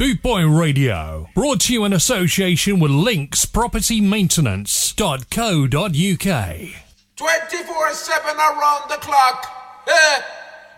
Bootboy 0.00 0.58
Radio, 0.58 1.28
brought 1.34 1.60
to 1.60 1.74
you 1.74 1.84
in 1.84 1.92
association 1.92 2.80
with 2.80 2.90
Links 2.90 3.44
Property 3.44 4.00
Maintenance.co.uk. 4.00 5.68
24 7.16 7.92
7 7.92 8.36
around 8.38 8.88
the 8.88 8.96
clock. 8.96 9.46
Eh? 9.86 10.22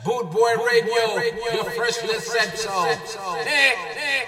Bootboy 0.04 0.66
Radio, 0.66 1.16
Radio, 1.16 1.52
your 1.54 1.70
freshly 1.70 2.18
said 2.18 2.58
so. 2.58 2.84
Eh, 2.84 2.96
eh, 3.46 4.24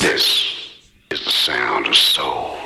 This 0.00 0.70
is 1.10 1.24
the 1.24 1.30
sound 1.30 1.86
of 1.86 1.96
soul. 1.96 2.58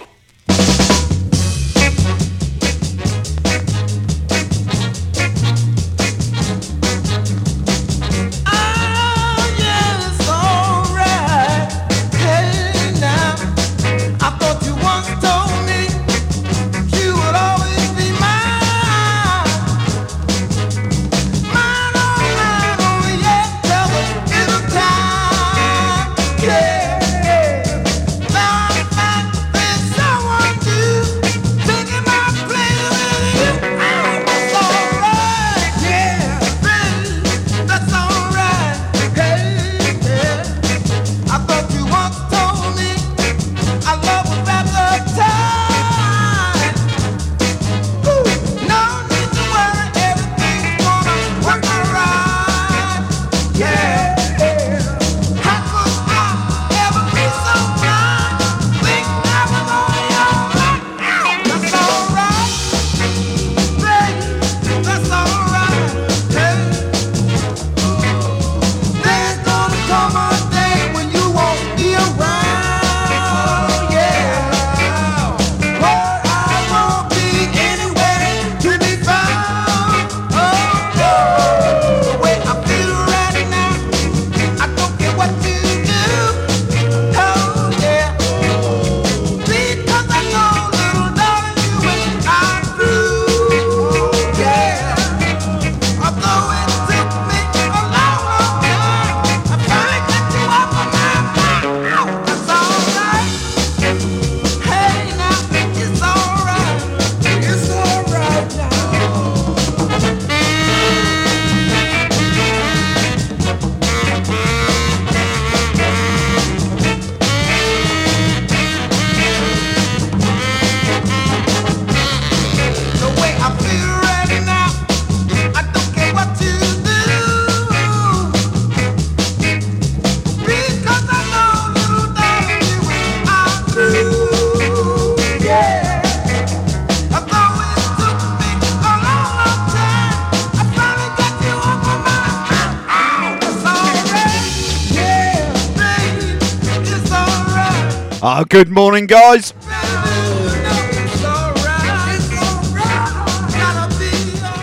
Uh, 148.37 148.45
good 148.45 148.69
morning, 148.69 149.07
guys. 149.07 149.55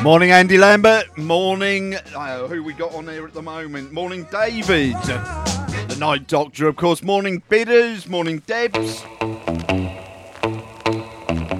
Morning, 0.03 0.29
Andy 0.29 0.59
Lambert. 0.59 1.17
Morning, 1.17 1.95
uh, 2.15 2.45
who 2.47 2.63
we 2.63 2.73
got 2.73 2.93
on 2.93 3.07
here 3.07 3.25
at 3.25 3.33
the 3.33 3.41
moment? 3.41 3.91
Morning, 3.91 4.27
David. 4.31 4.93
The 4.93 5.95
Night 5.97 6.27
Doctor, 6.27 6.67
of 6.67 6.75
course. 6.75 7.01
Morning, 7.01 7.41
Bidders. 7.49 8.07
Morning, 8.07 8.43
Debs. 8.45 9.03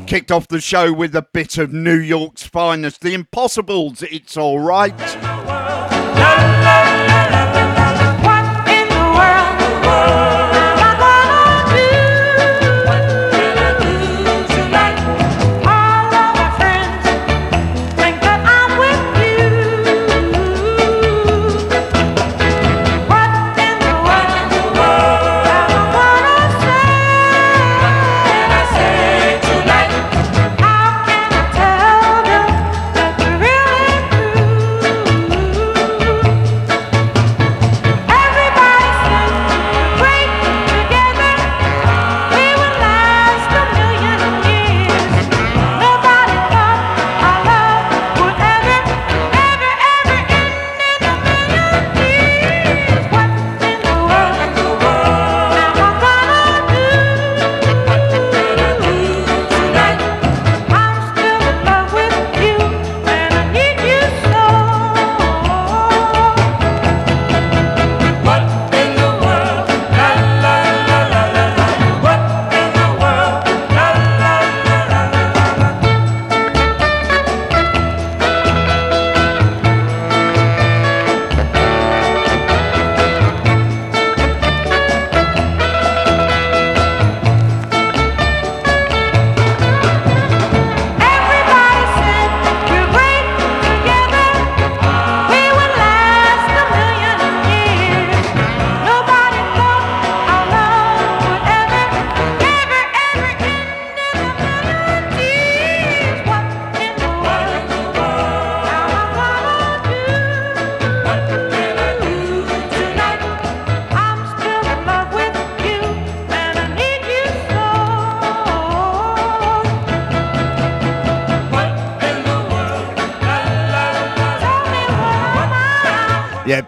Kicked 0.05 0.31
off 0.31 0.47
the 0.47 0.61
show 0.61 0.93
with 0.93 1.15
a 1.15 1.25
bit 1.33 1.57
of 1.57 1.73
New 1.73 1.97
York's 1.97 2.43
finest, 2.43 3.01
The 3.01 3.15
Impossibles. 3.15 4.03
It's 4.03 4.37
all 4.37 4.59
right. 4.59 4.93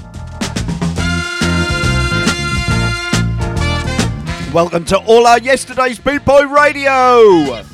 Welcome 4.52 4.84
to 4.87 4.98
all 4.98 5.28
our 5.28 5.38
yesterday's 5.38 6.00
Boot 6.00 6.25
Boy 6.25 6.48
Radio. 6.48 7.71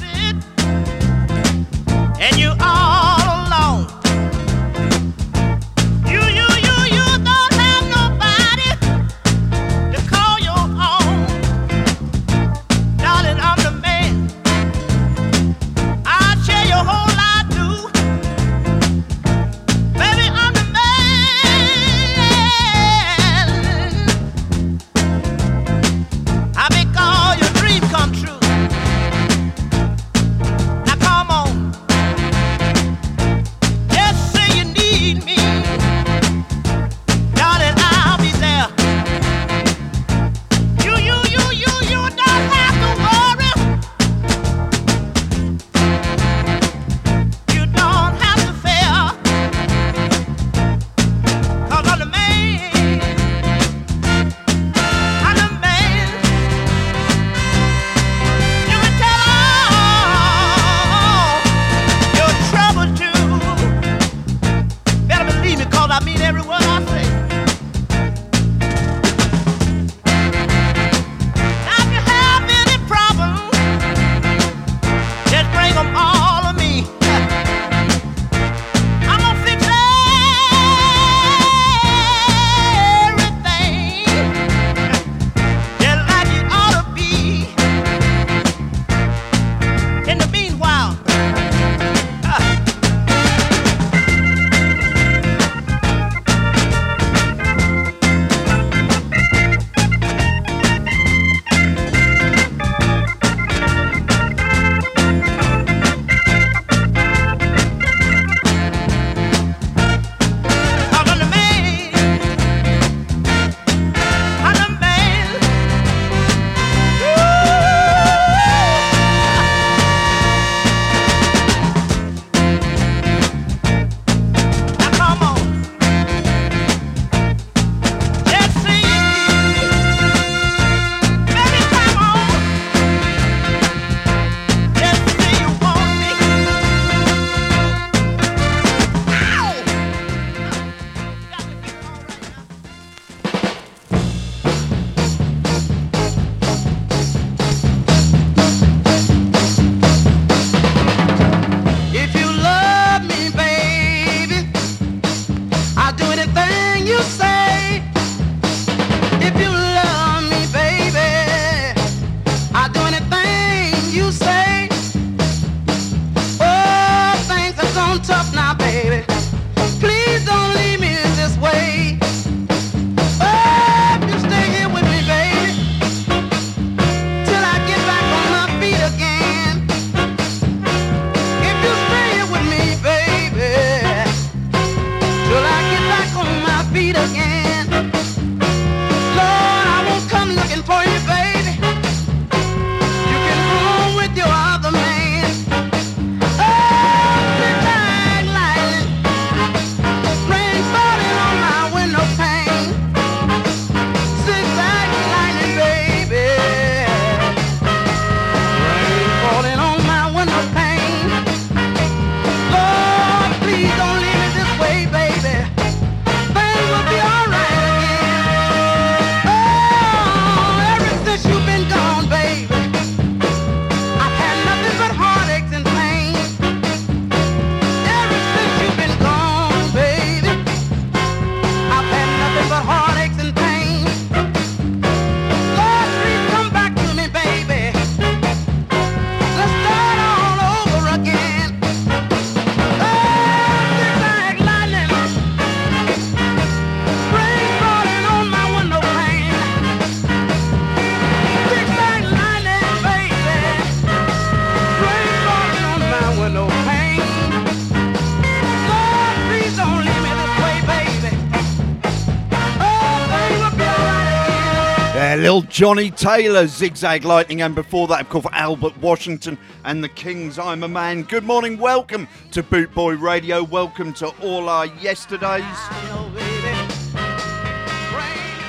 Johnny 265.58 265.90
Taylor, 265.90 266.46
Zigzag 266.46 267.04
Lightning, 267.04 267.42
and 267.42 267.52
before 267.52 267.88
that, 267.88 268.02
of 268.02 268.08
course, 268.08 268.26
Albert 268.30 268.78
Washington 268.78 269.36
and 269.64 269.82
the 269.82 269.88
Kings, 269.88 270.38
I'm 270.38 270.62
a 270.62 270.68
Man. 270.68 271.02
Good 271.02 271.24
morning, 271.24 271.58
welcome 271.58 272.06
to 272.30 272.44
Boot 272.44 272.72
Boy 272.76 272.94
Radio, 272.94 273.42
welcome 273.42 273.92
to 273.94 274.06
all 274.22 274.48
our 274.48 274.66
yesterdays. 274.66 275.42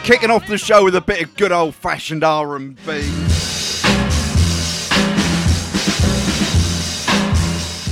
Kicking 0.03 0.29
off 0.29 0.45
the 0.47 0.59
show 0.59 0.83
with 0.83 0.93
a 0.93 1.01
bit 1.01 1.23
of 1.23 1.35
good 1.35 1.51
old 1.51 1.73
fashioned 1.73 2.23
R&B. 2.23 2.75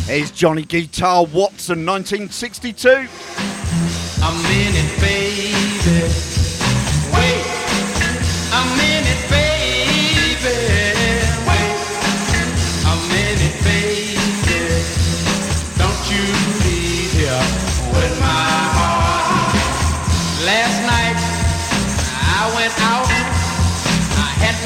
Here's 0.06 0.30
Johnny 0.30 0.62
Guitar 0.62 1.26
Watson, 1.26 1.88
1962. 1.88 3.08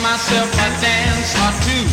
Myself 0.02 0.52
a 0.54 0.70
dance 0.82 1.32
or 1.38 1.52
two. 1.66 1.86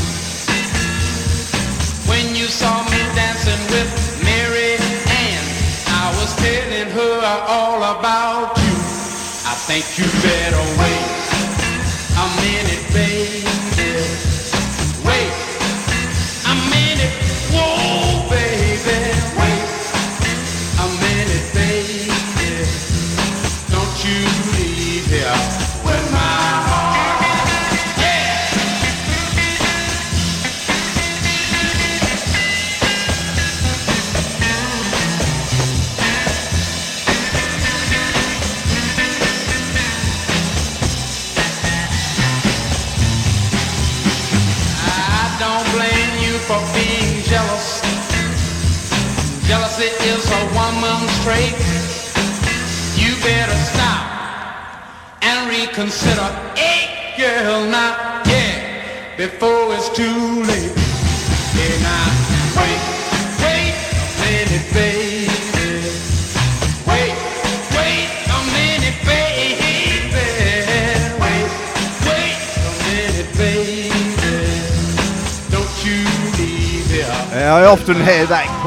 When 2.09 2.35
you 2.35 2.47
saw 2.47 2.83
me 2.85 3.01
dancing 3.15 3.61
with 3.69 3.91
Mary 4.25 4.77
Ann, 5.13 5.45
I 5.89 6.09
was 6.19 6.35
telling 6.37 6.91
her 6.91 7.17
all 7.49 7.83
about 7.97 8.57
you. 8.57 8.77
I 9.45 9.55
think 9.69 9.85
you 9.99 10.07
better 10.25 10.65
wait 10.81 11.09
a 12.17 12.27
minute, 12.45 12.85
baby. 12.97 13.45
Wait 15.05 15.33
a 16.49 16.55
minute, 16.73 17.15
whoa, 17.53 18.29
baby. 18.31 18.99
Wait 19.39 19.65
a 20.81 20.87
minute, 21.05 21.47
baby. 21.55 21.78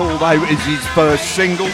Called 0.01 0.23
out 0.23 0.47
his 0.47 0.87
first 0.95 1.35
single. 1.35 1.69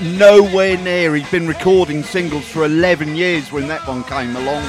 Nowhere 0.00 0.78
near. 0.78 1.14
He's 1.14 1.30
been 1.30 1.46
recording 1.46 2.02
singles 2.02 2.46
for 2.46 2.64
11 2.64 3.16
years 3.16 3.52
when 3.52 3.68
that 3.68 3.86
one 3.86 4.02
came 4.04 4.34
along. 4.34 4.64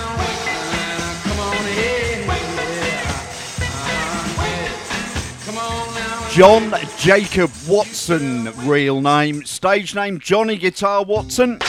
John 6.31 6.73
Jacob 6.97 7.49
Watson, 7.65 8.51
real 8.67 8.99
name. 8.99 9.45
Stage 9.45 9.95
name 9.95 10.19
Johnny 10.19 10.57
Guitar 10.57 11.05
Watson. 11.05 11.59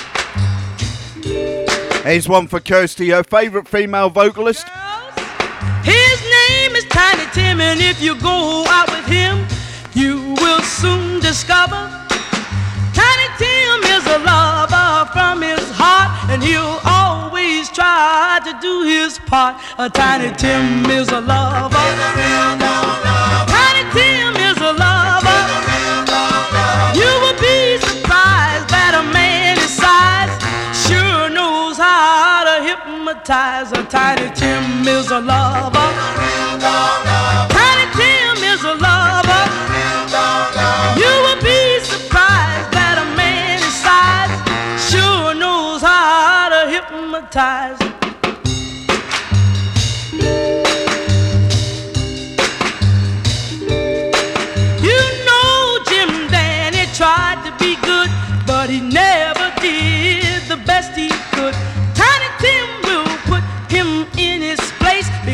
Here's 2.03 2.29
one 2.29 2.49
for 2.49 2.59
Kirsty, 2.59 3.11
her 3.11 3.23
favourite 3.23 3.69
female 3.69 4.11
vocalist. 4.11 4.67
His 5.85 6.21
name 6.49 6.75
is 6.75 6.85
Tiny 6.87 7.31
Tim, 7.33 7.61
and 7.61 7.81
if 7.81 8.03
you 8.03 8.21
go 8.21 8.65
out 8.67 8.91
with 8.91 9.07
him, 9.07 9.47
soon 10.77 11.21
discover 11.21 11.89
Tiny 12.93 13.29
Tim 13.41 13.79
is 13.97 14.05
a 14.07 14.19
lover 14.19 15.11
from 15.15 15.41
his 15.41 15.65
heart, 15.73 16.11
and 16.31 16.43
he'll 16.43 16.81
always 16.85 17.71
try 17.71 18.41
to 18.45 18.53
do 18.61 18.83
his 18.83 19.19
part. 19.19 19.57
A 19.79 19.89
Tiny 19.89 20.31
Tim 20.37 20.85
is 20.91 21.09
a 21.09 21.21
lover. 21.21 21.87
Tiny 23.55 23.85
Tim 23.97 24.33
is 24.49 24.59
a 24.71 24.73
lover. 24.85 25.41
You 27.01 27.11
will 27.23 27.39
be 27.49 27.59
surprised 27.89 28.69
that 28.77 28.93
a 29.01 29.05
man 29.17 29.57
his 29.57 29.73
size 29.83 30.35
sure 30.85 31.31
knows 31.31 31.79
how 31.79 32.45
to 32.49 32.57
hypnotize. 32.69 33.73
A 33.73 33.83
Tiny 33.85 34.29
Tim 34.35 34.87
is 34.87 35.11
a 35.11 35.21
lover. 35.21 35.89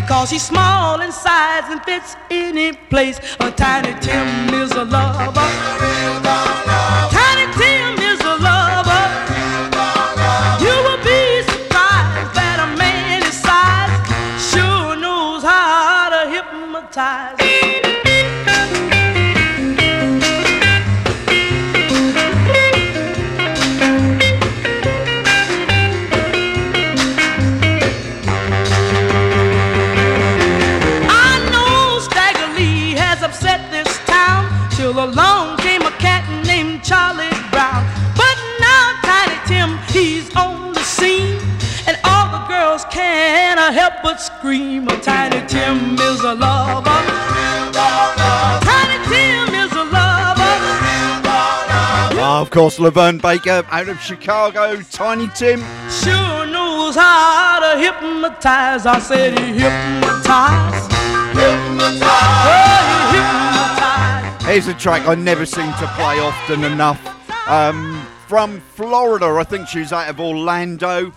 Because 0.03 0.31
he's 0.31 0.43
small 0.43 1.01
in 1.01 1.13
size 1.13 1.65
and 1.71 1.83
fits 1.85 2.17
any 2.31 2.73
place. 2.73 3.19
A 3.41 3.51
Tiny 3.51 3.99
Tim 4.01 4.55
is 4.55 4.73
a 4.73 4.85
lover. 4.85 6.72
Help 43.93 44.03
but 44.03 44.21
scream. 44.21 44.87
Oh, 44.89 44.97
Tiny 45.01 45.47
Tim 45.47 45.95
is 45.95 46.21
a 46.21 46.35
lover. 46.35 47.03
Tiny 48.65 48.99
Tim 49.09 49.55
is 49.55 49.73
a 49.73 49.85
lover. 49.85 50.55
Ah, 52.25 52.41
of 52.41 52.51
course, 52.51 52.79
LaVern 52.79 53.21
Baker 53.21 53.65
out 53.71 53.89
of 53.89 54.01
Chicago, 54.01 54.81
Tiny 54.91 55.29
Tim. 55.35 55.61
Sure 55.91 56.47
knows 56.47 56.95
how 56.95 57.59
to 57.61 57.79
hypnotize. 57.79 58.87
I 58.87 58.99
said 58.99 59.39
he 59.39 59.53
hypnotize. 59.53 60.87
Hypnotize. 61.37 62.01
Oh, 62.49 63.11
he 63.13 63.19
hypnotize. 63.19 64.45
Here's 64.47 64.69
a 64.69 64.75
track 64.75 65.07
I 65.07 65.15
never 65.17 65.45
seem 65.45 65.71
to 65.73 65.87
play 65.97 66.19
often 66.21 66.65
enough. 66.65 67.01
Um, 67.49 68.07
from 68.27 68.61
Florida, 68.61 69.27
I 69.27 69.45
think 69.45 69.69
she's 69.69 69.93
out 69.93 70.09
of 70.09 70.21
Orlando. 70.21 71.13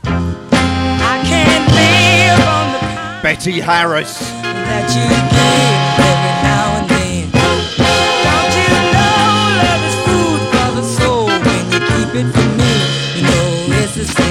Betty 3.22 3.60
Harris. 3.60 4.20
that 4.20 4.86
you 4.96 5.06
give 5.10 5.98
every 5.98 6.34
now 6.46 6.78
and 6.78 6.86
then. 6.90 7.26
Don't 7.34 8.54
you 8.54 8.70
know 8.94 9.60
love 9.62 9.84
is 9.90 9.98
food 10.06 10.42
for 10.54 10.70
the 10.78 10.86
soul 10.98 11.26
when 11.26 11.64
you 11.74 11.80
keep 11.90 12.12
it 12.22 12.28
from 12.34 12.50
me? 12.58 12.74
You 13.18 13.24
know 13.26 13.82
it's 13.82 13.98
a 13.98 14.25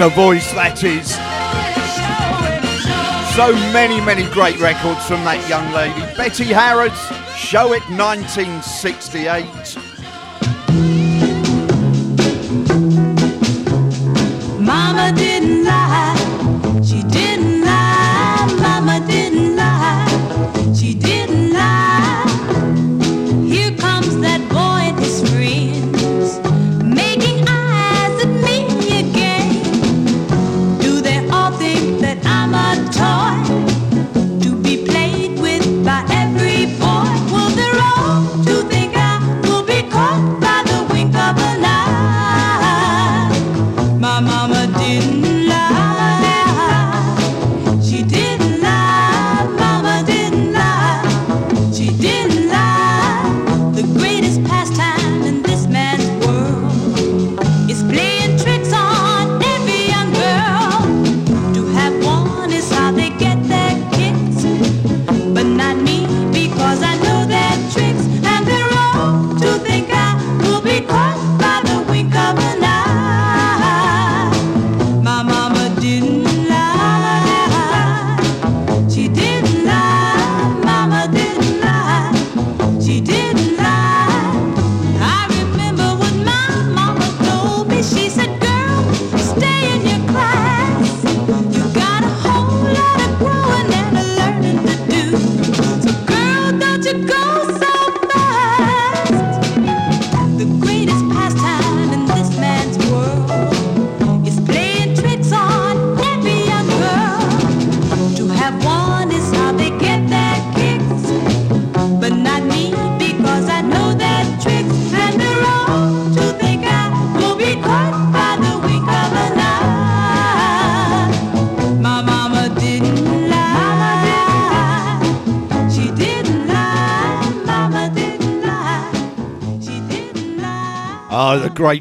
A 0.00 0.08
voice 0.08 0.52
that 0.52 0.84
is. 0.84 1.10
So 3.34 3.52
many, 3.72 4.00
many 4.00 4.22
great 4.32 4.60
records 4.60 5.04
from 5.06 5.24
that 5.24 5.48
young 5.48 5.72
lady. 5.72 6.00
Betty 6.16 6.44
Harris, 6.44 6.96
Show 7.34 7.72
It 7.72 7.82
1968. 7.90 9.97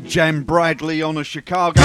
Jan 0.07 0.43
Bradley 0.43 1.01
on 1.01 1.17
a 1.17 1.23
Chicago. 1.23 1.81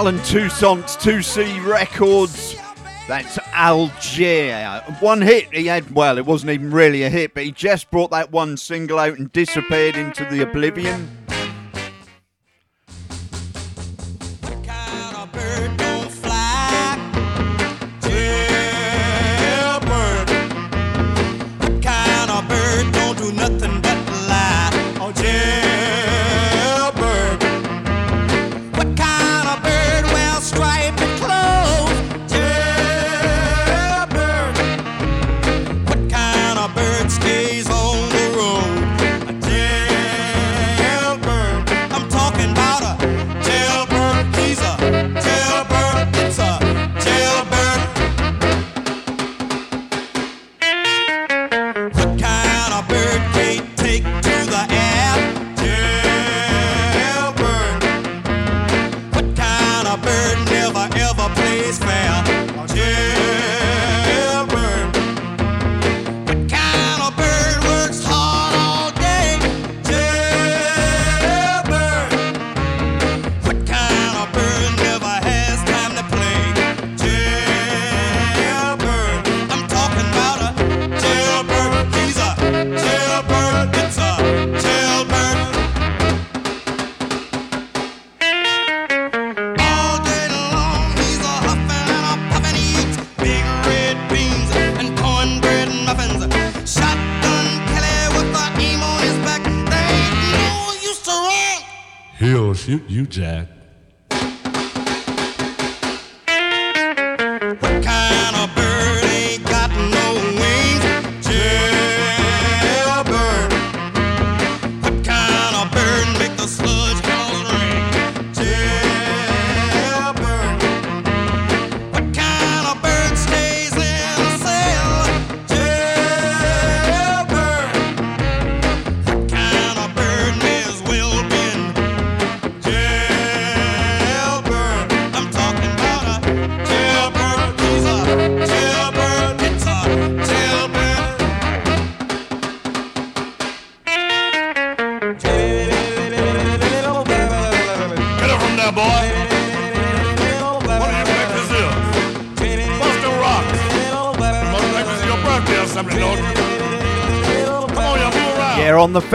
Allen 0.00 0.18
Toussaint's 0.22 0.96
Tou-Sea 0.96 1.60
Records. 1.60 2.56
That's 3.06 3.38
Algier. 3.52 4.82
One 5.00 5.20
hit 5.20 5.52
he 5.52 5.66
had, 5.66 5.90
well, 5.90 6.16
it 6.16 6.24
wasn't 6.24 6.52
even 6.52 6.70
really 6.70 7.02
a 7.02 7.10
hit, 7.10 7.34
but 7.34 7.44
he 7.44 7.52
just 7.52 7.90
brought 7.90 8.10
that 8.10 8.32
one 8.32 8.56
single 8.56 8.98
out 8.98 9.18
and 9.18 9.30
disappeared 9.30 9.96
into 9.96 10.24
the 10.24 10.40
oblivion. 10.40 11.19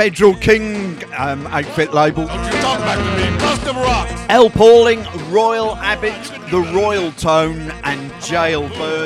Pedro 0.06 0.36
King 0.36 1.04
um, 1.18 1.48
outfit 1.48 1.92
label. 1.92 2.28
El 4.30 4.52
Pauling, 4.52 5.04
Royal 5.32 5.76
Abbott, 5.78 6.14
The 6.52 6.62
Royal 6.76 7.12
Tone, 7.14 7.72
and 7.84 8.12
Jailbird. 8.22 9.05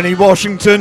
Danny 0.00 0.14
Washington. 0.14 0.80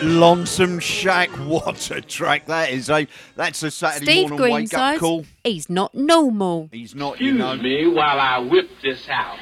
Lonesome 0.00 0.78
Shack, 0.78 1.28
what 1.30 1.90
a 1.90 2.00
track 2.00 2.46
that 2.46 2.70
is! 2.70 2.88
Eh? 2.88 3.06
That's 3.34 3.64
a 3.64 3.72
Saturday 3.72 4.04
Steve 4.04 4.30
morning 4.30 4.52
wake 4.52 4.74
up 4.74 5.00
call. 5.00 5.24
He's 5.42 5.68
not 5.68 5.92
normal. 5.96 6.68
He's 6.70 6.94
not. 6.94 7.20
You 7.20 7.32
know. 7.32 7.56
me 7.56 7.88
while 7.88 8.20
I 8.20 8.38
whip 8.38 8.70
this 8.80 9.08
out. 9.08 9.36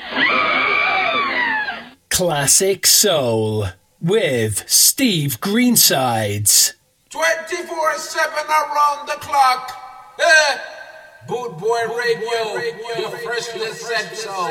Classic 2.09 2.87
Soul 2.87 3.67
with 4.01 4.67
Steve 4.67 5.38
Greensides. 5.43 6.73
Twenty-four-seven 7.11 8.47
around 8.49 9.09
the 9.09 9.19
clock. 9.21 9.73
Eh? 10.19 10.59
Boot 11.29 11.59
Boy 11.59 11.83
Radio, 11.99 12.45
boy 12.45 12.55
radio 12.57 12.99
your 12.99 13.11
first 13.19 13.53
set 13.75 14.17
so. 14.17 14.49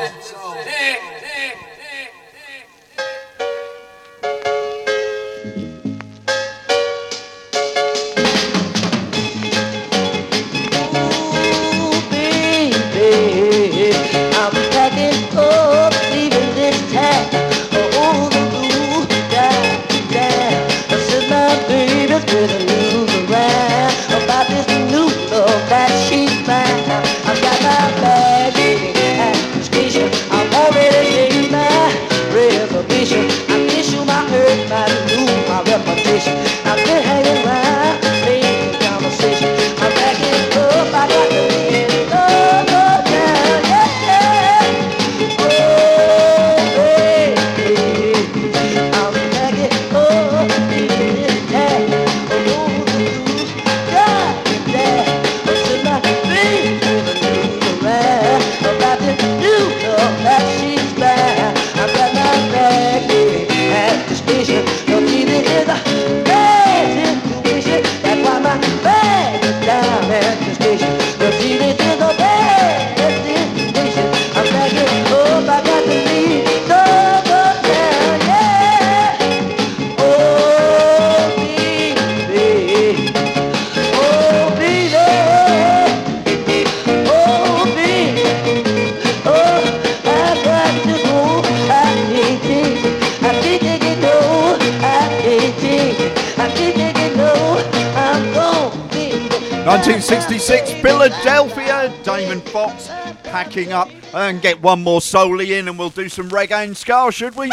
1966, 100.12 100.82
Philadelphia, 100.82 101.90
Damon 102.04 102.42
Fox 102.42 102.88
packing 103.22 103.72
up 103.72 103.88
and 104.12 104.42
get 104.42 104.60
one 104.60 104.82
more 104.82 105.00
solely 105.00 105.54
in 105.54 105.68
and 105.68 105.78
we'll 105.78 105.88
do 105.88 106.06
some 106.06 106.28
reggae 106.28 106.64
and 106.64 106.76
ska, 106.76 107.10
should 107.10 107.34
we? 107.34 107.48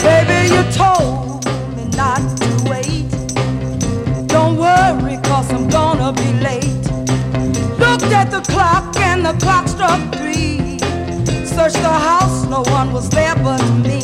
Baby, 0.00 0.48
you 0.48 0.62
told 0.72 1.44
me 1.76 1.84
not 1.94 2.22
to 2.38 2.70
wait. 2.70 3.10
Don't 4.28 4.56
worry, 4.56 5.18
cause 5.24 5.52
I'm 5.52 5.68
gonna 5.68 6.14
be 6.14 6.32
late. 6.40 6.88
Looked 7.78 8.10
at 8.14 8.30
the 8.30 8.40
clock 8.48 8.96
and 8.96 9.26
the 9.26 9.34
clock 9.44 9.68
struck 9.68 10.00
three. 10.14 10.78
Searched 11.44 11.82
the 11.82 11.92
house, 11.92 12.46
no 12.46 12.62
one 12.62 12.94
was 12.94 13.10
there 13.10 13.36
but 13.36 13.62
me. 13.80 14.03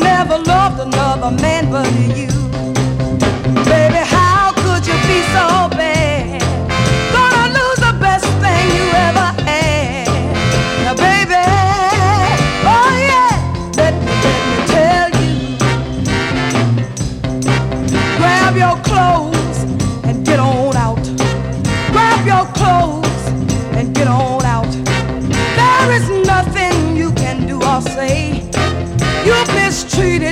Never 0.00 0.38
loved 0.38 0.80
another 0.80 1.30
man 1.42 1.70
but 1.70 1.86
you. 2.16 2.28
Baby, 3.64 4.02
how 4.16 4.52
could 4.56 4.86
you 4.86 4.94
be 5.08 5.20
so 5.34 5.68
bad? 5.76 5.99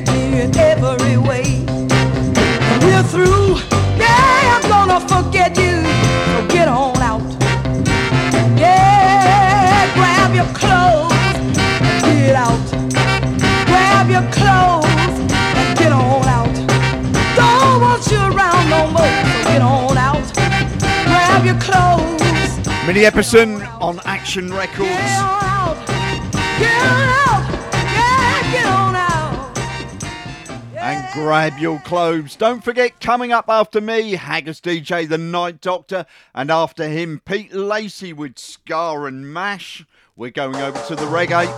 Me 0.06 0.42
in 0.42 0.56
every 0.56 1.16
way. 1.16 1.64
And 1.68 2.82
we're 2.84 3.02
through. 3.02 3.56
Yeah, 3.98 4.54
I'm 4.54 4.68
gonna 4.68 5.00
forget 5.00 5.56
you. 5.56 5.82
So 6.30 6.46
get 6.48 6.68
on 6.68 7.02
out. 7.02 7.22
Yeah, 8.56 9.90
grab 9.94 10.34
your 10.34 10.50
clothes 10.54 11.12
and 11.86 12.02
get 12.04 12.36
out. 12.36 12.64
Grab 13.66 14.08
your 14.10 14.26
clothes 14.30 14.86
and 15.60 15.78
get 15.78 15.92
on 15.92 16.24
out. 16.36 16.54
Don't 17.36 17.80
want 17.80 18.06
you 18.10 18.18
around 18.18 18.64
no 18.70 18.80
more. 18.96 19.16
So 19.32 19.48
get 19.50 19.62
on 19.62 19.98
out. 19.98 20.26
Grab 21.10 21.44
your 21.44 21.58
clothes. 21.60 22.58
Minnie 22.86 23.02
Epperson 23.02 23.66
on 23.80 24.00
Action 24.04 24.52
Records. 24.52 24.88
Get 24.88 25.20
on 25.20 25.44
out. 25.44 25.86
Get 26.58 26.82
on 26.82 27.08
out. 27.08 27.27
Grab 31.18 31.58
your 31.58 31.80
clothes. 31.80 32.36
Don't 32.36 32.62
forget, 32.62 33.00
coming 33.00 33.32
up 33.32 33.46
after 33.48 33.80
me, 33.80 34.12
Haggis 34.12 34.60
DJ, 34.60 35.08
the 35.08 35.18
Night 35.18 35.60
Doctor, 35.60 36.06
and 36.32 36.48
after 36.48 36.88
him, 36.88 37.20
Pete 37.24 37.52
Lacey 37.52 38.12
with 38.12 38.38
Scar 38.38 39.08
and 39.08 39.32
Mash. 39.32 39.84
We're 40.14 40.30
going 40.30 40.54
over 40.56 40.80
to 40.86 40.94
the 40.94 41.06
reggae. 41.06 41.48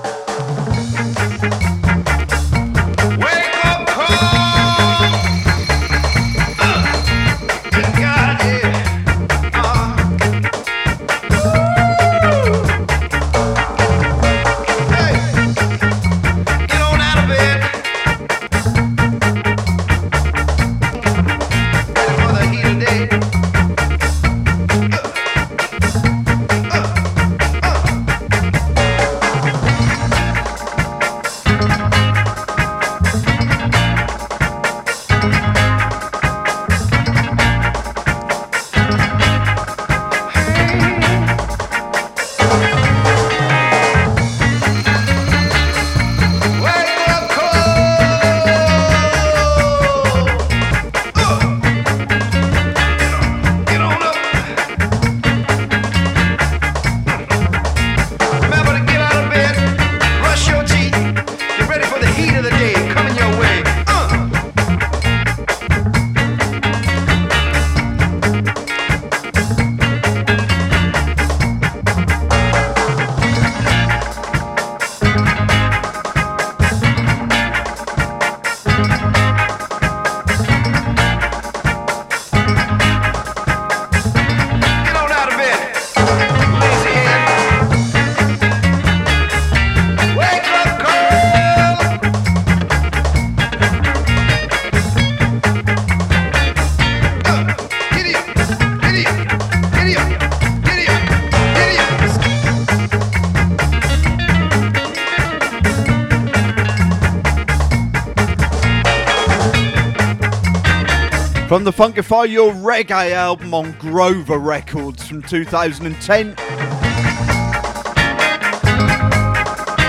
From 111.61 111.67
the 111.67 111.73
Funkify 111.73 112.27
Your 112.27 112.55
Reggae 112.55 113.11
album 113.11 113.53
on 113.53 113.73
Grover 113.73 114.39
Records 114.39 115.07
from 115.07 115.23
2010. 115.23 116.35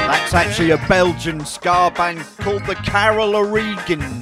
That's 0.06 0.34
actually 0.34 0.72
a 0.72 0.78
Belgian 0.90 1.46
ska 1.46 1.94
band 1.96 2.20
called 2.40 2.66
the 2.66 2.76
Caroloregians. 2.76 4.21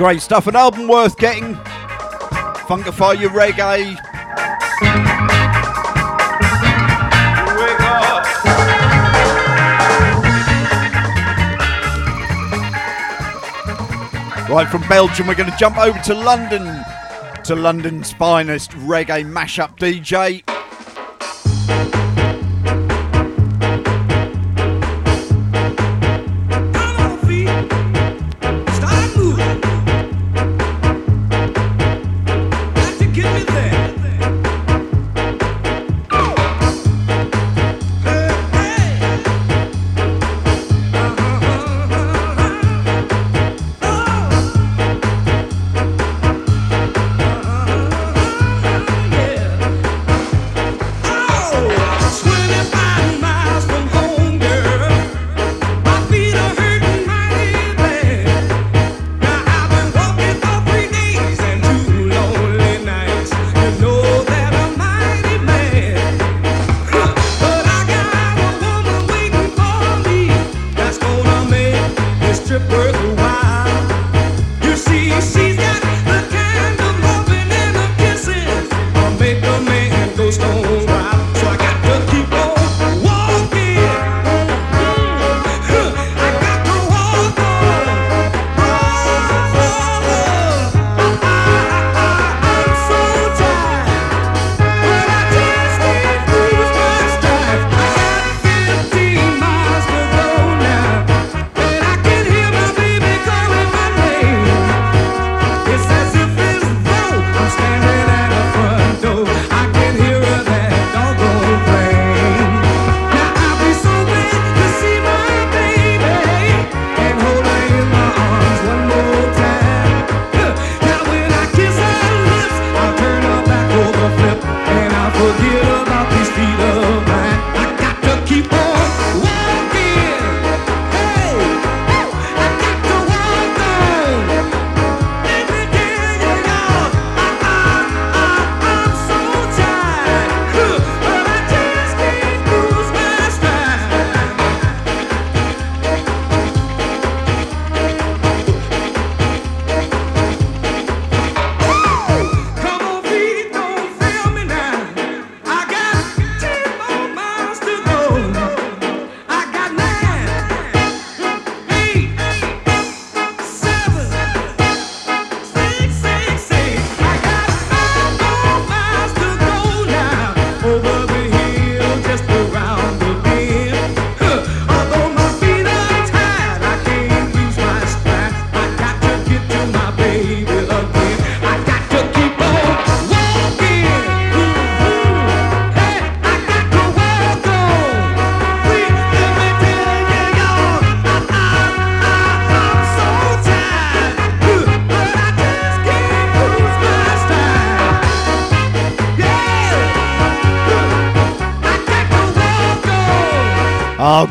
Great 0.00 0.22
stuff. 0.22 0.46
An 0.46 0.56
album 0.56 0.88
worth 0.88 1.18
getting. 1.18 1.56
Funkify 2.64 3.20
your 3.20 3.28
reggae. 3.32 3.98
Right, 14.48 14.66
from 14.70 14.88
Belgium, 14.88 15.26
we're 15.26 15.34
going 15.34 15.50
to 15.50 15.56
jump 15.58 15.76
over 15.76 15.98
to 15.98 16.14
London 16.14 16.82
to 17.44 17.54
London's 17.54 18.10
finest 18.10 18.70
reggae 18.70 19.30
mashup 19.30 19.76
DJ. 19.76 20.49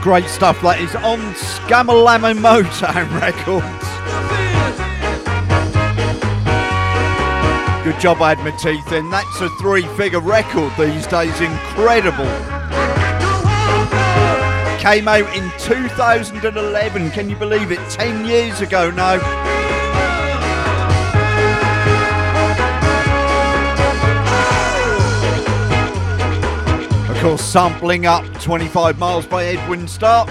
Great 0.10 0.26
stuff. 0.26 0.60
That 0.64 0.82
is 0.82 0.96
on 0.96 1.20
Skamalama 1.36 2.34
Motown 2.34 3.06
Records. 3.22 3.86
Good 7.86 8.02
job 8.02 8.20
I 8.20 8.34
had 8.34 8.40
my 8.40 8.50
teeth 8.58 8.92
in. 8.92 9.12
That's 9.12 9.40
a 9.40 9.50
three 9.62 9.86
figure 9.98 10.20
record 10.20 10.74
these 10.80 11.06
days. 11.06 11.40
Incredible. 11.40 12.26
Came 14.80 15.08
out 15.08 15.30
in 15.38 15.52
2011. 15.60 17.12
Can 17.12 17.30
you 17.30 17.36
believe 17.36 17.72
it? 17.72 17.80
10 17.92 18.26
years 18.26 18.62
ago 18.62 18.90
now. 18.90 19.20
Course, 27.30 27.46
sampling 27.46 28.08
up 28.08 28.26
25 28.42 28.98
miles 28.98 29.28
by 29.28 29.46
Edwin 29.46 29.88
Starr. 29.88 30.26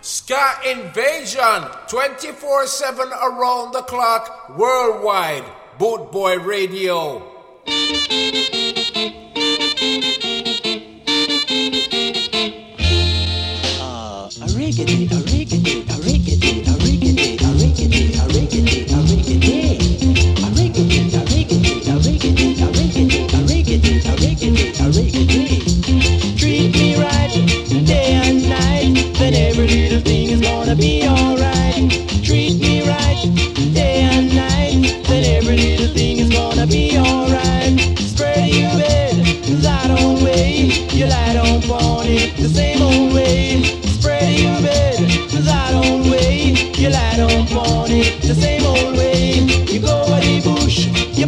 Ska 0.00 0.60
Invasion 0.70 1.64
24 1.88 2.66
7 2.68 3.08
around 3.08 3.72
the 3.72 3.82
clock 3.82 4.56
worldwide. 4.56 5.44
Bootboy 5.78 6.44
Radio. 6.44 7.36
The 29.66 30.00
thing 30.00 30.30
is 30.30 30.40
gonna 30.40 30.76
be 30.76 31.04
all 31.06 31.36
right 31.36 31.90
treat 32.22 32.60
me 32.60 32.86
right 32.88 33.26
day 33.74 34.02
and 34.02 34.34
night. 34.34 35.04
Then 35.08 35.24
every 35.24 35.56
little 35.56 35.88
thing 35.88 36.18
is 36.18 36.28
gonna 36.28 36.66
be 36.66 36.96
all 36.96 37.28
right 37.28 37.76
spread 37.98 38.48
you 38.48 38.68
better 38.78 39.24
the 39.46 39.60
same 39.62 39.90
old 39.98 40.22
way. 40.22 40.66
You're 40.92 41.08
like 41.08 41.36
on 41.36 41.62
fire 41.62 42.04
the 42.36 42.48
same 42.48 42.82
old 42.82 43.14
way. 43.14 43.62
Spread 43.98 44.38
your 44.38 44.60
bed, 44.62 45.00
lie 45.44 45.74
on 45.74 46.10
way. 46.10 46.54
You 46.76 46.90
go 49.80 50.04
to 50.04 50.10
the 50.10 50.16
bush, 50.16 50.24
you 50.24 50.25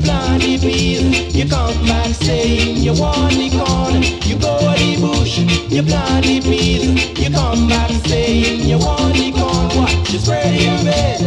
plant 0.09 0.43
the 0.43 0.57
peas, 0.59 1.35
You 1.37 1.47
come 1.49 1.77
back 1.87 2.15
saying 2.15 2.77
you 2.79 2.95
want 2.95 3.35
the 3.35 3.51
corn. 3.51 4.03
You 4.29 4.37
go 4.39 4.59
to 4.59 4.73
the 4.81 4.97
bush, 5.01 5.39
you 5.75 5.83
plant 5.83 6.25
the 6.25 6.41
peas. 6.41 7.19
You 7.19 7.31
come 7.31 7.69
back 7.69 7.91
saying 8.07 8.61
you 8.69 8.79
want 8.79 9.15
the 9.15 9.33
corn. 9.33 9.69
What? 9.77 9.93
You 10.13 10.19
spread 10.19 10.55
your 10.61 10.79
bed 10.89 11.21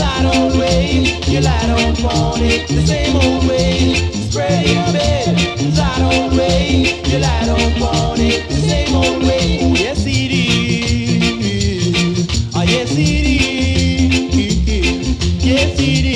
that 0.00 0.24
old 0.34 0.58
way. 0.58 1.16
You 1.32 1.40
lie 1.40 1.66
down 1.70 1.96
on 2.04 2.42
it 2.42 2.68
the 2.68 2.82
same 2.86 3.16
old 3.16 3.48
way. 3.48 3.94
Spread 4.28 4.66
your 4.66 4.86
bed 4.92 5.36
that 5.78 6.00
old 6.10 6.36
way. 6.36 7.00
You 7.10 7.18
lie 7.18 7.44
down 7.46 7.82
on 7.82 8.20
it 8.20 8.48
the 8.48 8.60
same 8.70 8.94
old 8.94 9.22
way. 9.22 9.60
Oh, 9.62 9.74
yes, 9.74 10.04
it 10.06 10.32
is. 10.32 11.46
Ah, 12.54 12.64
yes, 12.64 12.92
it 12.92 13.26
is. 13.26 13.44
Yes, 15.44 15.80
it 15.80 16.04
is. 16.04 16.15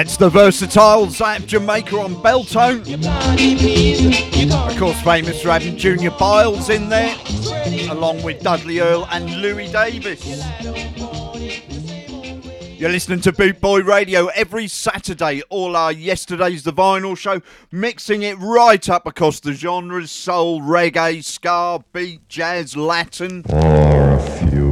That's 0.00 0.16
the 0.16 0.30
versatile 0.30 1.10
Zap 1.10 1.42
Jamaica 1.42 1.94
on 1.98 2.14
Belltone. 2.14 2.80
Of 4.70 4.78
course, 4.78 4.98
famous 5.02 5.42
for 5.42 5.50
having 5.50 5.76
Junior 5.76 6.10
Byles 6.12 6.70
in 6.70 6.88
there, 6.88 7.14
along 7.90 8.22
with 8.22 8.40
Dudley 8.40 8.80
Earl 8.80 9.06
and 9.10 9.30
Louis 9.42 9.70
Davis. 9.70 10.24
You're 12.80 12.88
listening 12.88 13.20
to 13.20 13.32
Boot 13.32 13.60
Boy 13.60 13.80
Radio 13.82 14.28
every 14.28 14.68
Saturday. 14.68 15.42
All 15.50 15.76
our 15.76 15.92
Yesterday's 15.92 16.62
the 16.62 16.72
Vinyl 16.72 17.14
Show, 17.14 17.42
mixing 17.70 18.22
it 18.22 18.38
right 18.38 18.88
up 18.88 19.06
across 19.06 19.40
the 19.40 19.52
genres 19.52 20.10
soul, 20.10 20.62
reggae, 20.62 21.22
ska, 21.22 21.84
beat, 21.92 22.26
jazz, 22.26 22.74
Latin. 22.74 23.44
A 23.50 24.18
few 24.48 24.69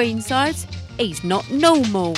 Steve 0.00 0.16
Greensides, 0.16 0.66
he's 0.98 1.22
not 1.22 1.50
normal. 1.50 2.14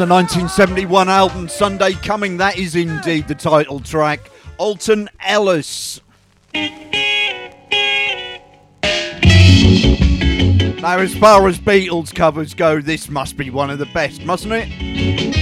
The 0.00 0.06
1971 0.06 1.10
album 1.10 1.46
Sunday 1.46 1.92
Coming. 1.92 2.38
That 2.38 2.56
is 2.56 2.74
indeed 2.74 3.28
the 3.28 3.34
title 3.34 3.80
track. 3.80 4.30
Alton 4.56 5.10
Ellis. 5.20 6.00
Now, 10.80 11.00
as 11.00 11.14
far 11.16 11.46
as 11.48 11.58
Beatles 11.58 12.14
covers 12.14 12.54
go, 12.54 12.80
this 12.80 13.10
must 13.10 13.36
be 13.36 13.50
one 13.50 13.68
of 13.68 13.78
the 13.78 13.84
best, 13.92 14.24
mustn't 14.24 14.54
it? 14.56 15.39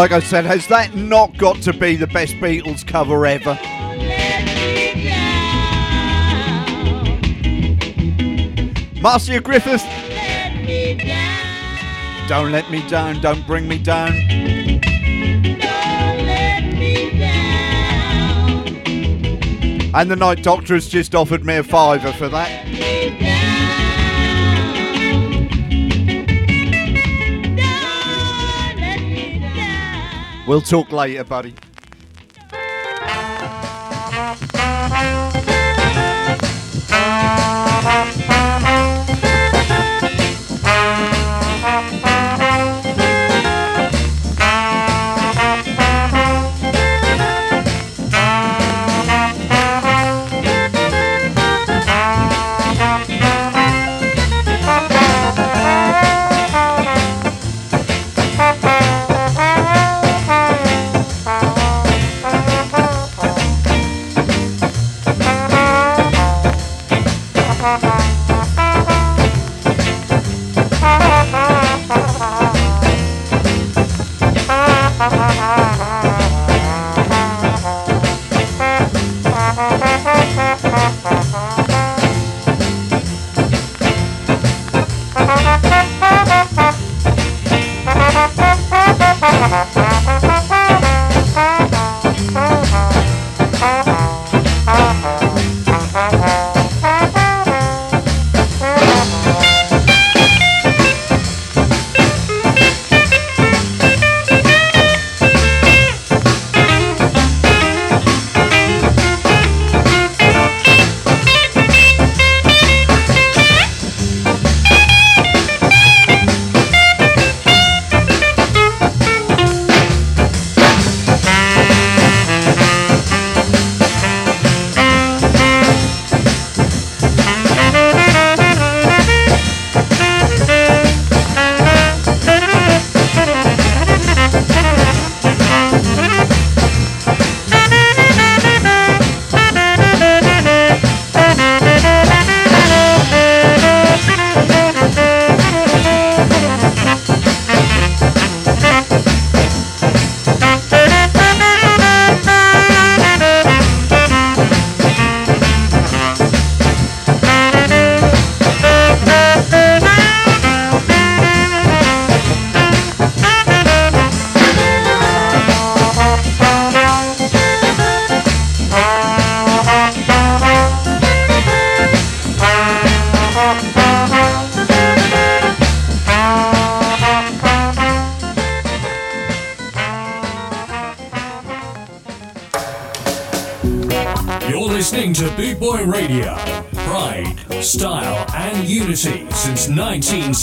Like 0.00 0.12
I 0.12 0.20
said, 0.20 0.46
has 0.46 0.66
that 0.68 0.94
not 0.94 1.36
got 1.36 1.60
to 1.60 1.74
be 1.74 1.94
the 1.94 2.06
best 2.06 2.32
Beatles 2.36 2.86
cover 2.86 3.26
ever? 3.26 3.52
Marcia 9.02 9.40
Griffith. 9.40 9.84
Don't 12.30 12.50
let 12.50 12.70
me 12.70 12.88
down, 12.88 13.20
don't 13.20 13.46
bring 13.46 13.68
me 13.68 13.76
down. 13.76 14.14
And 19.92 20.10
the 20.10 20.16
Night 20.16 20.42
Doctor 20.42 20.72
has 20.72 20.88
just 20.88 21.14
offered 21.14 21.44
me 21.44 21.56
a 21.56 21.62
fiver 21.62 22.14
for 22.14 22.30
that. 22.30 22.69
We'll 30.50 30.60
talk 30.60 30.90
later, 30.90 31.22
buddy. 31.22 31.54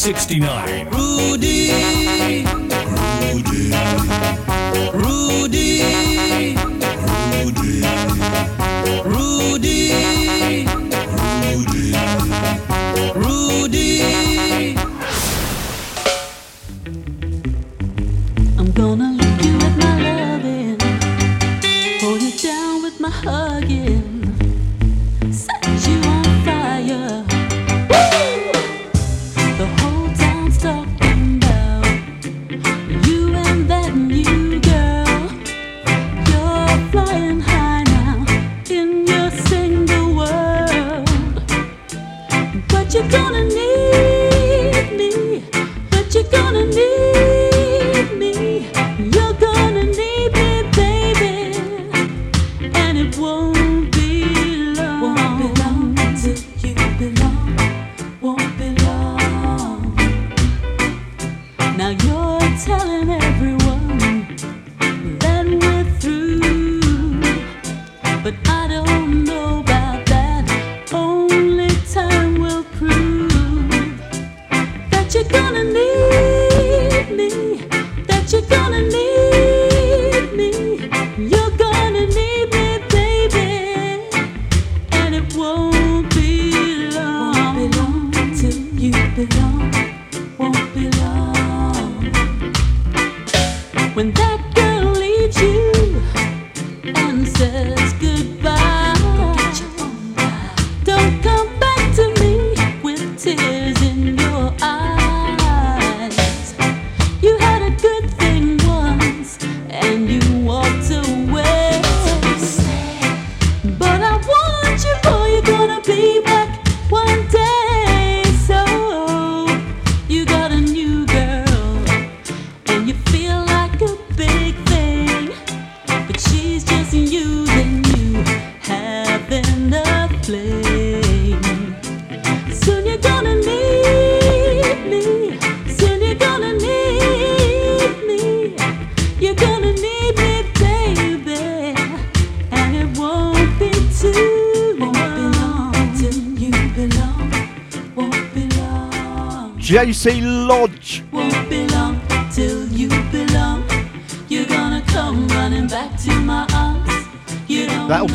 69. 0.08 0.97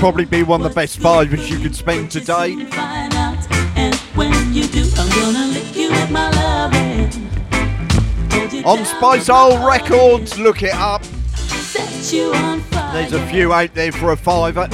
probably 0.03 0.25
be 0.25 0.43
one 0.43 0.61
of 0.61 0.69
the 0.69 0.75
best 0.75 0.99
vibes 0.99 1.49
you 1.49 1.61
could 1.61 1.77
spend 1.77 2.11
today. 2.11 2.55
On 8.65 8.85
Spice 8.85 9.29
Old 9.29 9.65
Records, 9.65 10.41
look 10.41 10.65
it 10.65 10.75
up. 10.75 11.05
There's 12.93 13.13
a 13.13 13.25
few 13.29 13.53
out 13.53 13.75
there 13.75 13.93
for 13.93 14.11
a 14.11 14.17
fiver. 14.17 14.67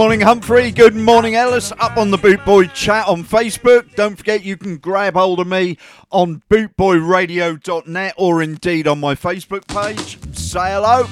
morning, 0.00 0.22
Humphrey. 0.22 0.70
Good 0.70 0.96
morning, 0.96 1.34
Ellis. 1.34 1.72
Up 1.72 1.98
on 1.98 2.10
the 2.10 2.16
Boot 2.16 2.42
Boy 2.46 2.68
chat 2.68 3.06
on 3.06 3.22
Facebook. 3.22 3.94
Don't 3.96 4.16
forget 4.16 4.42
you 4.42 4.56
can 4.56 4.78
grab 4.78 5.12
hold 5.12 5.40
of 5.40 5.46
me 5.46 5.76
on 6.10 6.42
bootboyradio.net 6.48 8.14
or 8.16 8.40
indeed 8.40 8.88
on 8.88 8.98
my 8.98 9.14
Facebook 9.14 9.66
page. 9.68 10.18
Say 10.34 10.72
hello. 10.72 11.02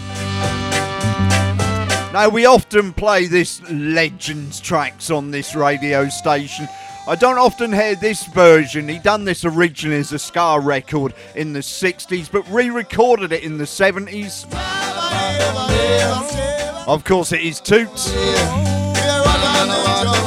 Now, 2.15 2.31
we 2.31 2.47
often 2.47 2.95
play 2.95 3.27
this 3.27 3.61
Legends 3.71 4.59
tracks 4.59 5.11
on 5.11 5.31
this 5.31 5.55
radio 5.55 6.09
station. 6.09 6.67
I 7.07 7.15
don't 7.15 7.37
often 7.37 7.71
hear 7.71 7.95
this 7.95 8.25
version. 8.29 8.89
He 8.89 8.99
done 8.99 9.27
this 9.27 9.45
originally 9.45 9.99
as 9.99 10.13
a 10.13 10.19
ska 10.19 10.61
record 10.63 11.13
in 11.35 11.53
the 11.53 11.61
60s, 11.61 12.33
but 12.33 12.49
re-recorded 12.49 13.33
it 13.33 13.43
in 13.43 13.59
the 13.59 13.65
70s. 13.65 14.47
Of 16.89 17.05
course, 17.05 17.33
it 17.33 17.43
is 17.43 17.61
Toots. 17.61 18.15
Yeah. 18.15 20.18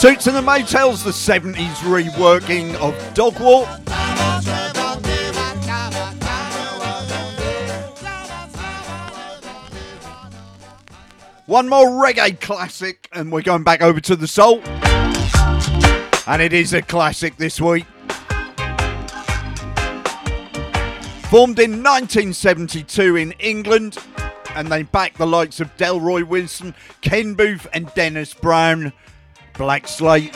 Toots 0.00 0.26
and 0.26 0.34
the 0.34 0.40
Maytals, 0.40 1.04
the 1.04 1.10
70s 1.10 1.74
reworking 1.82 2.74
of 2.76 2.94
Dog 3.12 3.38
Walk. 3.38 3.68
One 11.44 11.68
more 11.68 11.84
reggae 11.84 12.40
classic, 12.40 13.10
and 13.12 13.30
we're 13.30 13.42
going 13.42 13.62
back 13.62 13.82
over 13.82 14.00
to 14.00 14.16
the 14.16 14.26
soul. 14.26 14.62
And 16.26 16.40
it 16.40 16.54
is 16.54 16.72
a 16.72 16.80
classic 16.80 17.36
this 17.36 17.60
week. 17.60 17.84
Formed 21.28 21.58
in 21.58 21.82
1972 21.82 23.16
in 23.16 23.32
England, 23.32 23.98
and 24.54 24.72
they 24.72 24.82
backed 24.82 25.18
the 25.18 25.26
likes 25.26 25.60
of 25.60 25.76
Delroy 25.76 26.26
Wilson, 26.26 26.74
Ken 27.02 27.34
Boothe, 27.34 27.66
and 27.74 27.92
Dennis 27.92 28.32
Brown. 28.32 28.94
Black 29.54 29.86
Slate. 29.88 30.34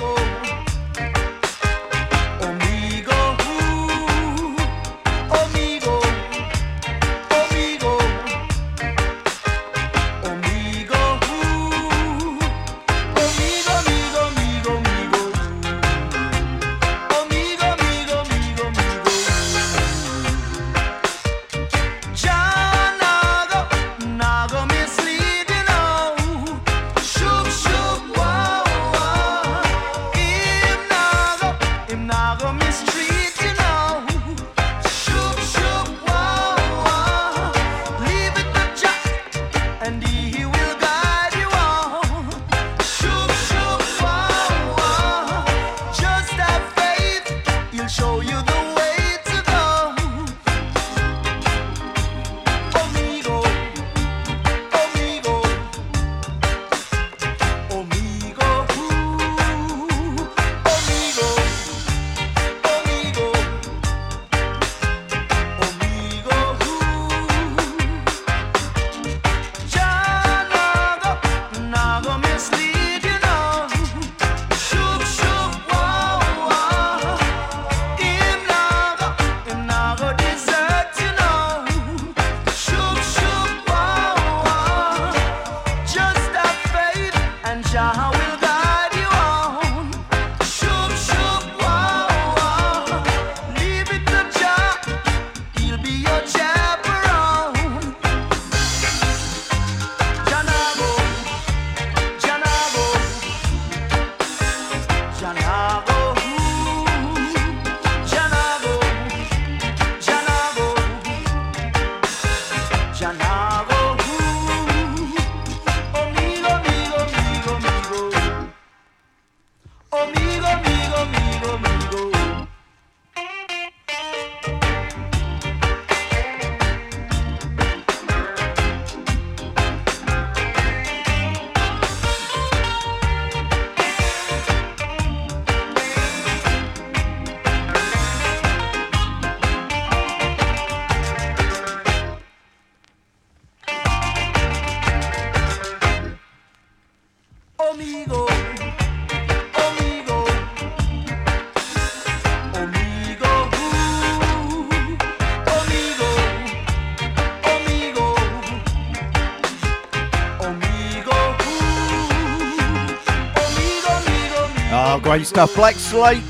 Great 165.14 165.28
stuff. 165.28 165.54
Black 165.54 165.76
Slate. 165.76 166.20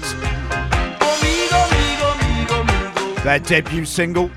Their 3.25 3.39
debut 3.39 3.87
single. 3.87 4.31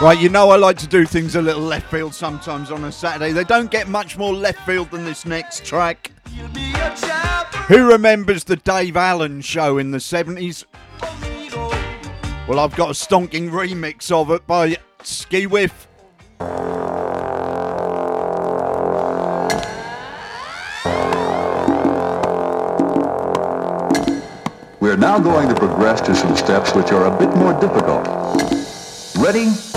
Right, 0.00 0.18
you 0.18 0.30
know 0.30 0.48
I 0.48 0.56
like 0.56 0.78
to 0.78 0.86
do 0.86 1.04
things 1.04 1.36
a 1.36 1.42
little 1.42 1.60
left 1.60 1.90
field 1.90 2.14
sometimes 2.14 2.70
on 2.70 2.84
a 2.84 2.90
Saturday. 2.90 3.32
They 3.32 3.44
don't 3.44 3.70
get 3.70 3.86
much 3.86 4.16
more 4.16 4.32
left 4.32 4.64
field 4.64 4.90
than 4.90 5.04
this 5.04 5.26
next 5.26 5.62
track. 5.62 6.10
Who 7.68 7.86
remembers 7.86 8.44
the 8.44 8.56
Dave 8.56 8.96
Allen 8.96 9.42
show 9.42 9.76
in 9.76 9.90
the 9.90 9.98
70s? 9.98 10.64
Well, 12.48 12.60
I've 12.60 12.74
got 12.76 12.88
a 12.88 12.94
stonking 12.94 13.50
remix 13.50 14.10
of 14.10 14.30
it 14.30 14.46
by 14.46 14.78
Skeewiff. 15.00 15.86
We're 24.80 24.96
now 24.96 25.18
going 25.18 25.50
to 25.50 25.54
progress 25.54 26.00
to 26.00 26.14
some 26.14 26.34
steps 26.36 26.74
which 26.74 26.90
are 26.90 27.04
a 27.04 27.18
bit 27.18 27.36
more 27.36 27.52
difficult. 27.60 28.06
Ready? 29.18 29.69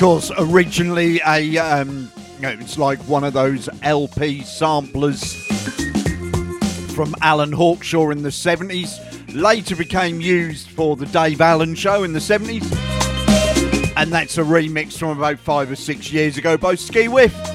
Course, 0.00 0.32
originally 0.38 1.20
a, 1.26 1.58
um, 1.58 2.10
it's 2.40 2.78
like 2.78 2.98
one 3.00 3.22
of 3.22 3.34
those 3.34 3.68
LP 3.82 4.40
samplers 4.40 5.34
from 6.94 7.14
Alan 7.20 7.52
Hawkshaw 7.52 8.10
in 8.10 8.22
the 8.22 8.30
70s. 8.30 8.98
Later 9.34 9.76
became 9.76 10.22
used 10.22 10.70
for 10.70 10.96
the 10.96 11.04
Dave 11.04 11.42
Allen 11.42 11.74
show 11.74 12.02
in 12.02 12.14
the 12.14 12.18
70s. 12.18 12.64
And 13.94 14.10
that's 14.10 14.38
a 14.38 14.42
remix 14.42 14.96
from 14.96 15.18
about 15.18 15.38
five 15.38 15.70
or 15.70 15.76
six 15.76 16.10
years 16.10 16.38
ago 16.38 16.56
by 16.56 16.76
Skeewiff. 16.76 17.49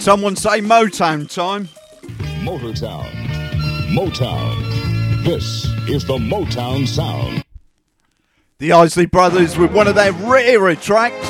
Did 0.00 0.04
someone 0.06 0.34
say 0.34 0.62
Motown 0.62 1.30
time? 1.30 1.68
Motortown. 2.42 3.04
Motown. 3.92 5.24
This 5.24 5.66
is 5.90 6.06
the 6.06 6.16
Motown 6.16 6.88
sound. 6.88 7.44
The 8.60 8.72
Isley 8.72 9.04
Brothers 9.04 9.58
with 9.58 9.74
one 9.74 9.86
of 9.88 9.94
their 9.96 10.14
rarer 10.14 10.74
tracks. 10.74 11.28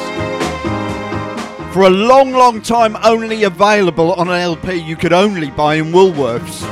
For 1.75 1.83
a 1.83 1.91
long, 1.91 2.31
long 2.31 2.63
time, 2.63 2.97
only 3.03 3.43
available 3.43 4.13
on 4.13 4.29
an 4.29 4.41
LP 4.41 4.75
you 4.75 4.95
could 4.95 5.13
only 5.13 5.51
buy 5.51 5.75
in 5.75 5.87
Woolworths. 5.87 6.63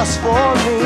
transforme 0.00 0.79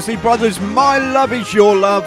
See, 0.00 0.16
Brothers, 0.16 0.58
My 0.58 0.96
Love 0.96 1.30
Is 1.30 1.52
Your 1.52 1.76
Love. 1.76 2.04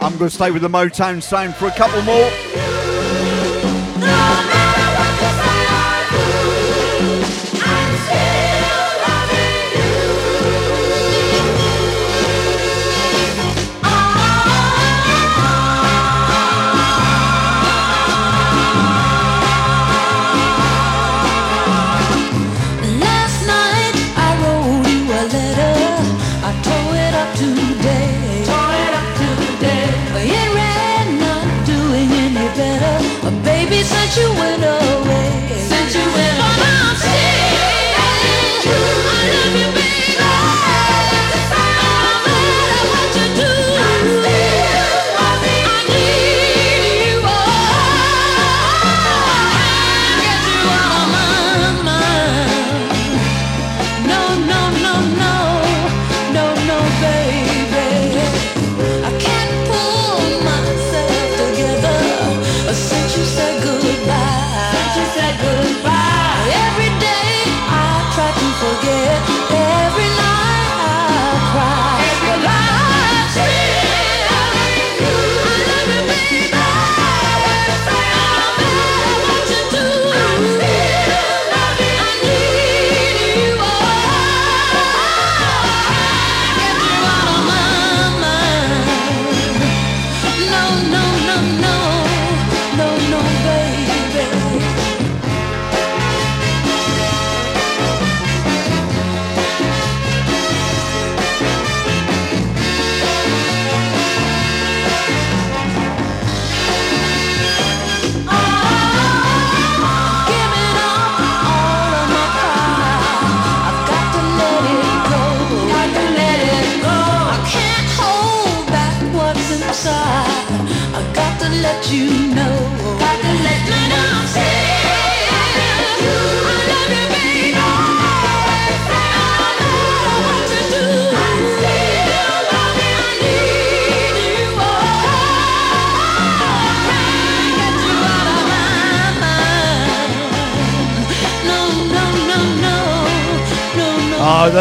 I'm 0.00 0.16
going 0.16 0.30
to 0.30 0.30
stay 0.30 0.52
with 0.52 0.62
the 0.62 0.68
Motown 0.68 1.20
sound 1.20 1.56
for 1.56 1.66
a 1.66 1.72
couple 1.72 2.00
more. 2.02 2.67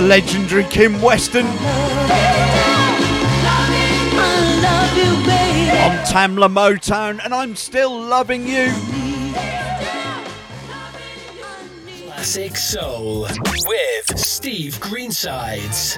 the 0.02 0.08
legendary 0.08 0.64
Kim 0.66 1.02
Weston. 1.02 1.48
I'm 1.48 1.58
Tamla 6.06 6.54
Motown 6.54 7.20
and 7.26 7.34
I'm 7.34 7.56
still 7.56 8.00
loving 8.00 8.48
you. 8.48 8.72
Classic 12.06 12.56
Soul 12.56 13.22
with 13.22 14.20
Steve 14.20 14.76
Greensides. 14.80 15.98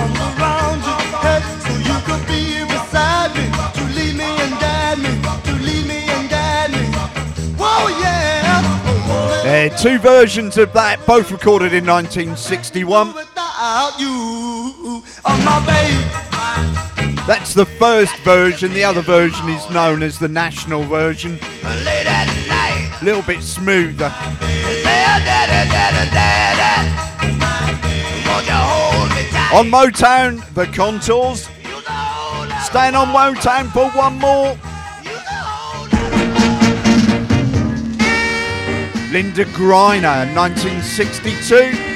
Uh, 9.51 9.67
two 9.67 9.99
versions 9.99 10.57
of 10.57 10.71
that, 10.71 11.05
both 11.05 11.29
recorded 11.29 11.73
in 11.73 11.85
1961. 11.85 13.13
That's 17.27 17.53
the 17.53 17.65
first 17.77 18.15
version. 18.19 18.71
The 18.71 18.85
other 18.85 19.01
version 19.01 19.49
is 19.49 19.69
known 19.69 20.03
as 20.03 20.17
the 20.17 20.29
national 20.29 20.83
version. 20.83 21.37
A 21.63 22.99
little 23.03 23.21
bit 23.23 23.43
smoother. 23.43 24.05
On 29.53 29.69
Motown, 29.69 30.53
the 30.53 30.67
contours. 30.67 31.49
Staying 32.63 32.95
on 32.95 33.09
Motown 33.09 33.69
for 33.73 33.89
one 33.89 34.17
more. 34.17 34.57
Linda 39.11 39.43
Griner, 39.43 40.25
1962. 40.25 41.90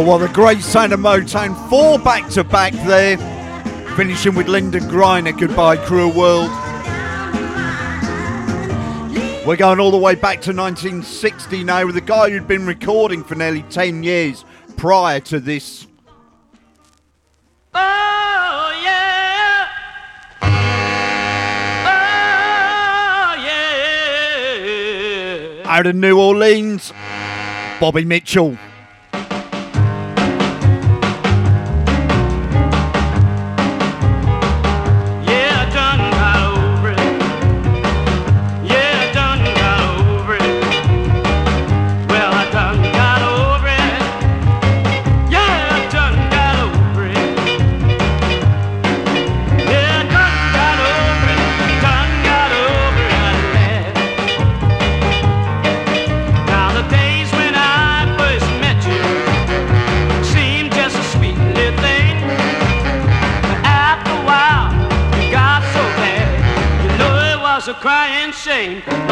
Oh, 0.00 0.02
what 0.02 0.22
a 0.22 0.32
great 0.32 0.62
sound 0.62 0.94
of 0.94 1.00
Motown. 1.00 1.54
Four 1.68 1.98
back 1.98 2.26
to 2.30 2.42
back 2.42 2.72
there. 2.86 3.18
Finishing 3.96 4.34
with 4.34 4.48
Linda 4.48 4.80
Griner. 4.80 5.38
Goodbye, 5.38 5.76
Cruel 5.76 6.10
World. 6.10 6.48
We're 9.46 9.56
going 9.58 9.78
all 9.78 9.90
the 9.90 9.98
way 9.98 10.14
back 10.14 10.40
to 10.40 10.54
1960 10.54 11.64
now 11.64 11.84
with 11.84 11.98
a 11.98 12.00
guy 12.00 12.30
who'd 12.30 12.48
been 12.48 12.64
recording 12.64 13.22
for 13.22 13.34
nearly 13.34 13.60
10 13.64 14.02
years 14.02 14.46
prior 14.78 15.20
to 15.20 15.38
this. 15.38 15.86
Oh, 17.74 18.80
yeah. 18.82 19.68
Oh, 20.40 20.46
yeah. 25.58 25.70
Out 25.70 25.86
of 25.86 25.94
New 25.94 26.18
Orleans, 26.18 26.90
Bobby 27.78 28.06
Mitchell. 28.06 28.56
name. 68.60 69.09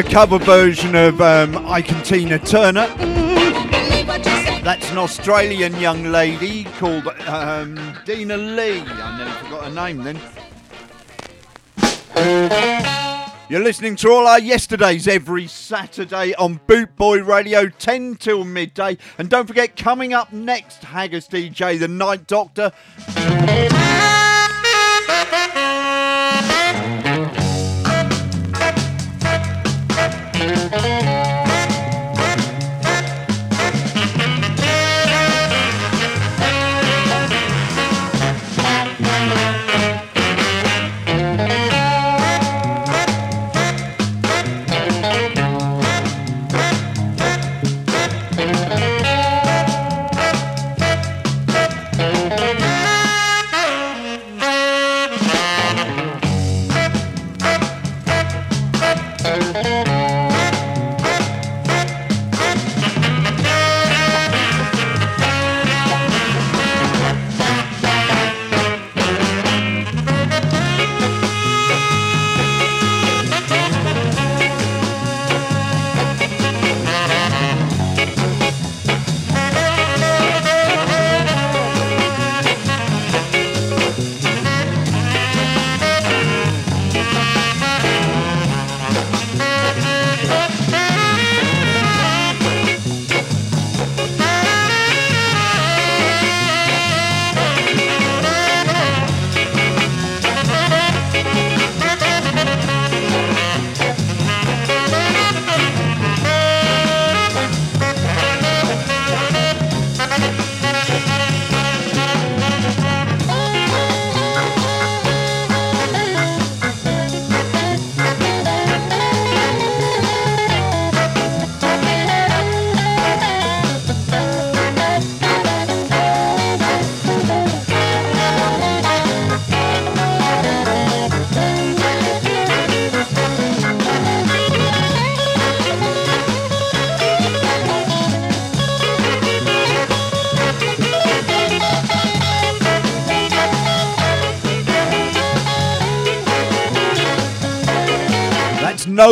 a 0.00 0.02
cover 0.02 0.38
version 0.38 0.94
of 0.94 1.20
um, 1.20 1.56
Ike 1.66 1.92
and 1.92 2.02
Tina 2.02 2.38
Turner. 2.38 2.86
That's 4.64 4.90
an 4.90 4.96
Australian 4.96 5.78
young 5.78 6.04
lady 6.04 6.64
called 6.64 7.06
um, 7.26 7.74
Dinah 8.06 8.38
Lee. 8.38 8.80
I 8.80 9.18
nearly 9.18 9.32
forgot 9.32 9.64
her 9.64 9.74
name 9.74 10.02
then. 10.02 10.18
You're 13.50 13.60
listening 13.60 13.96
to 13.96 14.10
all 14.10 14.26
our 14.26 14.40
yesterdays 14.40 15.06
every 15.06 15.46
Saturday 15.46 16.34
on 16.36 16.60
Bootboy 16.66 17.26
Radio, 17.26 17.68
10 17.68 18.16
till 18.16 18.44
midday. 18.44 18.96
And 19.18 19.28
don't 19.28 19.46
forget, 19.46 19.76
coming 19.76 20.14
up 20.14 20.32
next, 20.32 20.82
Haggis 20.82 21.28
DJ, 21.28 21.78
the 21.78 21.88
Night 21.88 22.26
Doctor. 22.26 22.72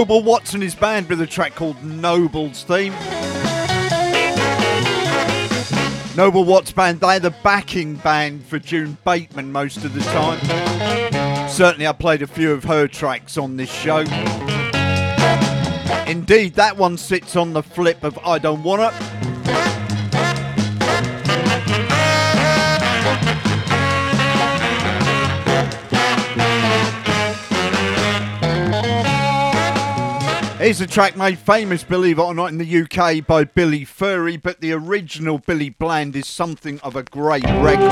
Noble 0.08 0.22
Watts 0.22 0.54
and 0.54 0.62
his 0.62 0.74
band 0.74 1.06
with 1.10 1.20
a 1.20 1.26
track 1.26 1.54
called 1.54 1.84
Noble's 1.84 2.62
Theme. 2.64 2.94
Noble 6.16 6.44
Watts 6.44 6.72
band, 6.72 7.00
they're 7.00 7.20
the 7.20 7.34
backing 7.42 7.96
band 7.96 8.42
for 8.46 8.58
June 8.58 8.96
Bateman 9.04 9.52
most 9.52 9.84
of 9.84 9.92
the 9.92 10.00
time. 10.00 10.40
Certainly, 11.50 11.86
I 11.86 11.92
played 11.92 12.22
a 12.22 12.26
few 12.26 12.52
of 12.52 12.64
her 12.64 12.88
tracks 12.88 13.36
on 13.36 13.58
this 13.58 13.70
show. 13.70 13.98
Indeed, 16.06 16.54
that 16.54 16.78
one 16.78 16.96
sits 16.96 17.36
on 17.36 17.52
the 17.52 17.62
flip 17.62 18.02
of 18.02 18.18
I 18.24 18.38
Don't 18.38 18.62
Wanna. 18.62 18.94
Here's 30.68 30.82
a 30.82 30.86
track 30.86 31.16
made 31.16 31.38
famous, 31.38 31.82
believe 31.82 32.18
it 32.18 32.22
or 32.22 32.34
not, 32.34 32.50
in 32.50 32.58
the 32.58 32.82
UK 32.82 33.26
by 33.26 33.44
Billy 33.44 33.86
Fury, 33.86 34.36
but 34.36 34.60
the 34.60 34.72
original 34.72 35.38
Billy 35.38 35.70
Bland 35.70 36.14
is 36.14 36.26
something 36.26 36.78
of 36.80 36.94
a 36.94 37.04
great 37.04 37.42
record. 37.44 37.88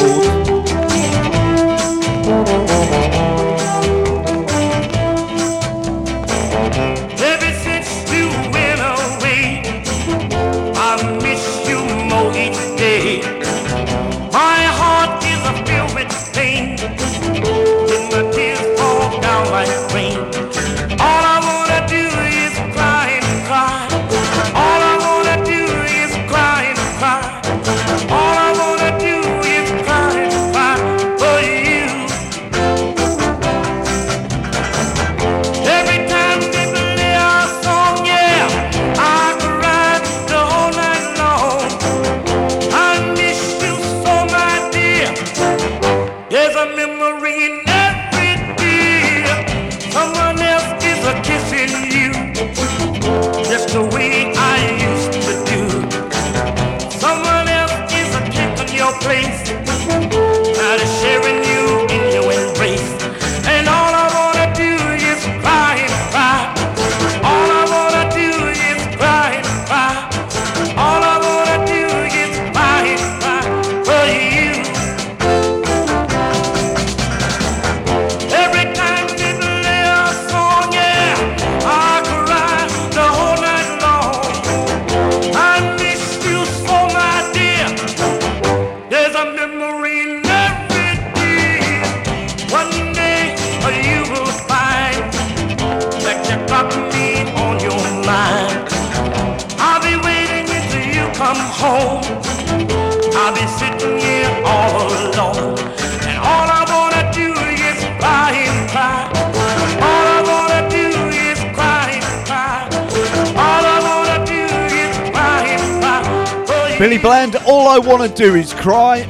Billy 116.96 117.08
Bland, 117.08 117.36
all 117.46 117.68
I 117.68 117.78
want 117.78 118.08
to 118.08 118.16
do 118.16 118.36
is 118.36 118.54
cry. 118.54 119.02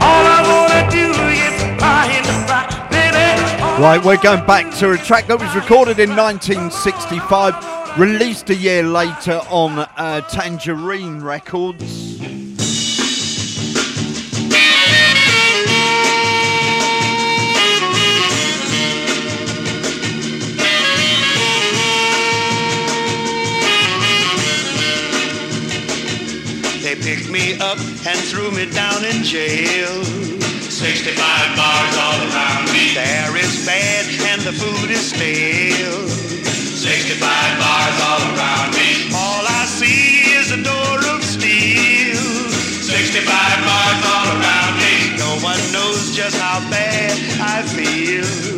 All 0.00 0.26
I 0.26 0.42
wanna 0.46 0.88
do 0.92 1.10
is 1.32 1.80
cry 1.80 2.06
and 2.12 2.26
cry, 2.46 2.88
baby. 2.88 3.82
Right, 3.82 4.04
we're 4.04 4.22
going 4.22 4.46
back 4.46 4.72
to 4.76 4.92
a 4.92 4.96
track 4.96 5.26
that 5.26 5.40
was 5.40 5.52
recorded 5.56 5.98
in 5.98 6.10
1965, 6.10 7.98
released 7.98 8.50
a 8.50 8.54
year 8.54 8.84
later 8.84 9.40
on 9.50 9.88
uh, 9.96 10.20
Tangerine 10.28 11.20
Records. 11.20 11.95
Up 27.66 27.78
and 28.06 28.18
threw 28.30 28.50
me 28.52 28.70
down 28.70 29.04
in 29.04 29.24
jail. 29.24 30.04
65 30.04 31.18
bars 31.58 31.94
all 32.06 32.20
around 32.30 32.70
me. 32.70 32.94
There 32.94 33.34
is 33.36 33.66
bad 33.66 34.04
and 34.30 34.40
the 34.42 34.52
food 34.52 34.90
is 34.90 35.10
stale. 35.10 36.06
65 36.06 37.18
bars 37.58 37.98
all 38.08 38.22
around 38.34 38.70
me. 38.78 39.10
All 39.10 39.44
I 39.60 39.64
see 39.66 40.30
is 40.38 40.52
a 40.52 40.62
door 40.62 40.98
of 41.14 41.24
steel. 41.24 42.22
65 42.86 43.26
bars 43.68 44.00
all 44.14 44.28
around 44.38 44.74
me. 44.84 44.94
No 45.18 45.32
one 45.42 45.62
knows 45.72 46.14
just 46.14 46.36
how 46.38 46.60
bad 46.70 47.18
I 47.40 47.62
feel. 47.62 48.55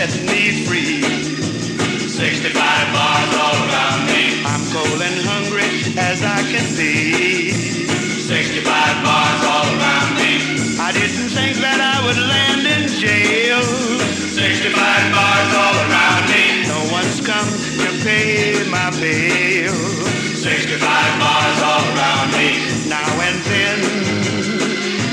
And 0.00 0.10
set 0.10 0.24
me 0.32 0.64
free. 0.64 1.02
65 2.08 2.56
bars 2.92 3.32
all 3.36 3.58
around 3.68 4.00
me. 4.08 4.40
I'm 4.48 4.64
cold 4.72 5.00
and 5.02 5.20
hungry 5.28 5.68
as 5.98 6.22
I 6.22 6.40
can 6.48 6.64
be. 6.76 7.52
65 7.52 8.64
bars 9.04 9.42
all 9.44 9.68
around 9.76 10.10
me. 10.16 10.32
I 10.80 10.92
didn't 10.92 11.28
think 11.36 11.56
that 11.60 11.80
I 11.84 12.00
would 12.06 12.16
land 12.16 12.64
in 12.64 12.88
jail. 12.88 13.60
65 13.60 14.72
bars 14.72 15.52
all 15.62 15.76
around 15.84 16.24
me. 16.32 16.64
No 16.64 16.80
one's 16.92 17.20
come 17.20 17.50
to 17.84 17.88
pay 18.00 18.56
my 18.70 18.88
bill. 18.96 19.76
65 20.32 20.80
bars 21.20 21.58
all 21.60 21.84
around 21.92 22.28
me. 22.40 22.48
Now 22.88 23.10
and 23.28 23.38
then 23.52 23.78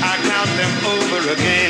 I 0.00 0.14
count 0.24 0.50
them 0.56 0.72
over 0.96 1.32
again. 1.32 1.67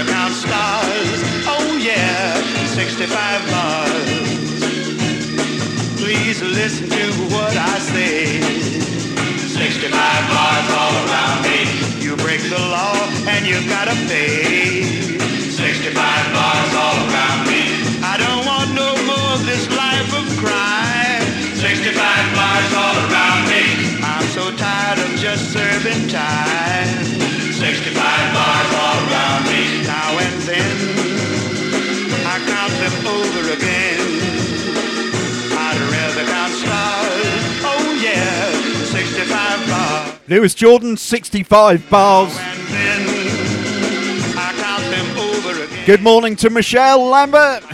Rather 0.00 0.12
count 0.12 0.32
stars. 0.32 1.20
Oh 1.46 1.76
yeah, 1.76 2.34
65 2.74 3.50
bars. 3.50 4.08
Please 6.00 6.40
listen 6.42 6.88
to 6.88 7.04
what 7.34 7.54
I 7.56 7.78
say. 7.78 8.40
65 8.40 9.92
bars 9.92 10.68
all 10.80 10.94
around 11.04 11.42
me. 11.44 12.02
You 12.02 12.16
break 12.16 12.40
the 12.40 12.58
law 12.58 12.96
and 13.28 13.46
you 13.46 13.60
gotta 13.68 13.94
pay. 14.08 14.82
65 14.82 15.94
bars 15.94 16.74
all 16.74 16.96
around 17.08 17.46
me. 17.46 17.62
I 18.02 18.16
don't 18.16 18.46
want 18.46 18.72
no 18.74 18.96
more 19.04 19.34
of 19.36 19.44
this 19.44 19.68
life 19.76 20.10
of 20.16 20.26
crime. 20.38 21.22
65 21.56 21.94
bars 22.36 22.72
all 22.72 22.96
around 23.04 23.48
me. 23.48 24.00
I'm 24.02 24.26
so 24.28 24.50
tired 24.56 24.98
of 24.98 25.10
just 25.18 25.52
serving 25.52 26.08
time. 26.08 26.49
Lewis 40.30 40.54
Jordan, 40.54 40.96
65 40.96 41.90
bars. 41.90 42.32
Good 45.86 46.02
morning 46.02 46.36
to 46.36 46.50
Michelle 46.50 47.04
Lambert. 47.04 47.64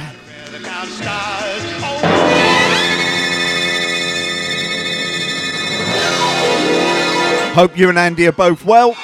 Hope 7.54 7.76
you 7.76 7.90
and 7.90 7.98
Andy 7.98 8.26
are 8.26 8.32
both 8.32 8.64
well. 8.64 8.96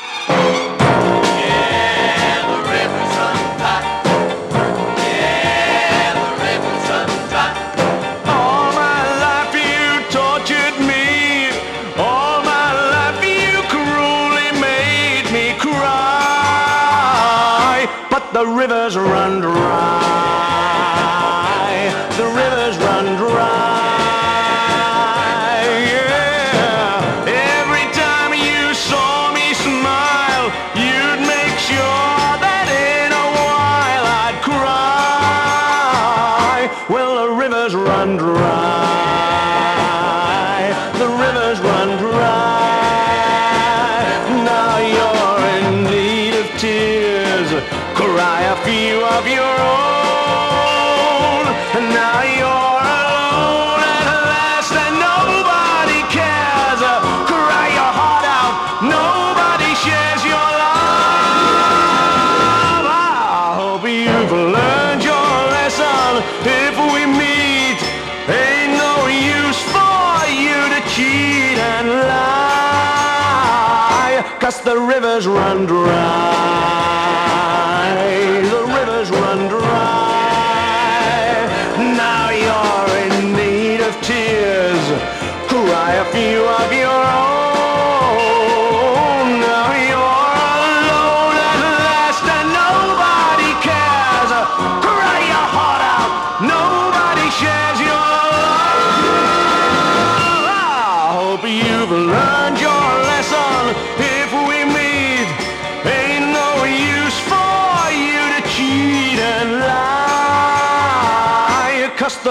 Run 75.70 76.01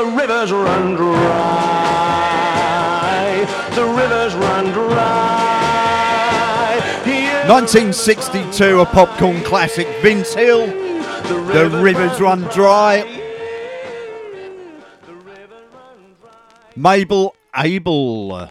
the 0.02 0.08
rivers 0.08 0.52
run 0.52 0.96
dry. 0.96 1.78
The 3.76 3.86
rivers 3.86 4.34
run 4.34 4.72
dry. 4.72 4.90
Yeah. 7.06 7.48
1962, 7.48 8.80
a 8.80 8.86
popcorn 8.88 9.44
classic. 9.44 9.88
Vince 10.02 10.34
Hill. 10.34 10.66
The 11.28 11.70
rivers 11.84 12.20
run 12.20 12.42
dry. 12.46 13.06
Mabel 16.76 17.36
Abel. 17.56 18.50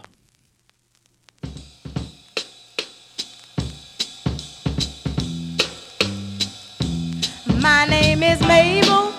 My 7.59 7.85
name 7.87 8.23
is 8.23 8.39
Mabel, 8.41 9.10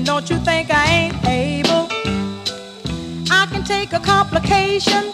and 0.00 0.06
don't 0.06 0.30
you 0.30 0.38
think 0.38 0.70
I 0.70 0.84
ain't 0.98 1.26
able? 1.26 1.86
I 3.30 3.46
can 3.50 3.62
take 3.62 3.92
a 3.92 4.00
complication, 4.00 5.12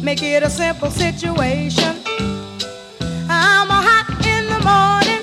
make 0.00 0.22
it 0.22 0.44
a 0.44 0.50
simple 0.50 0.88
situation. 0.88 1.96
I'm 3.28 3.68
a 3.78 3.80
hot 3.88 4.06
in 4.34 4.44
the 4.52 4.60
morning, 4.70 5.22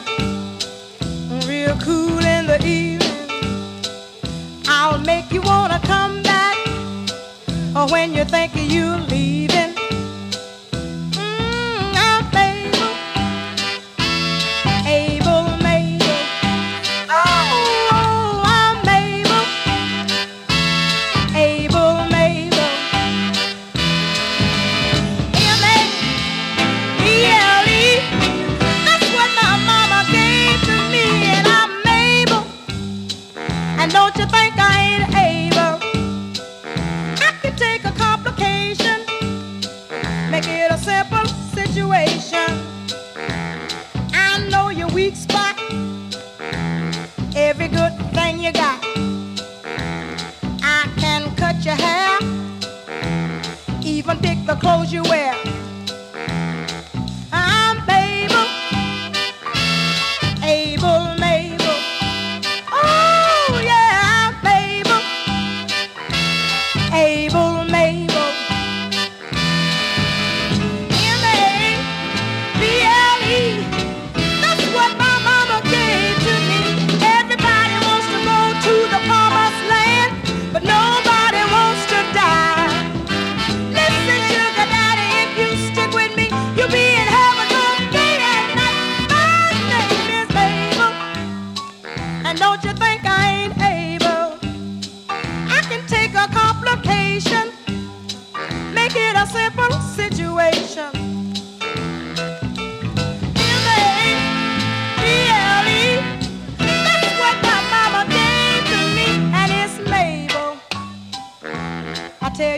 real 1.47 1.77
cool 1.87 2.19
in 2.35 2.45
the 2.45 2.59
evening. 2.65 3.29
I'll 4.67 4.99
make 4.99 5.31
you 5.31 5.41
wanna 5.41 5.79
come 5.85 6.21
back, 6.21 6.57
or 7.77 7.87
when 7.93 8.13
you 8.13 8.25
think 8.25 8.51
you're 8.55 8.99
situation. 41.73 42.51
I 44.13 44.47
know 44.51 44.69
your 44.69 44.89
weak 44.89 45.15
spot, 45.15 45.59
every 47.35 47.67
good 47.67 47.93
thing 48.13 48.39
you 48.43 48.51
got. 48.51 48.79
I 50.61 50.87
can 50.97 51.35
cut 51.35 51.65
your 51.65 51.73
hair, 51.73 52.19
even 53.81 54.19
pick 54.19 54.45
the 54.45 54.55
clothes 54.61 54.93
you 54.93 55.01
wear. 55.03 55.42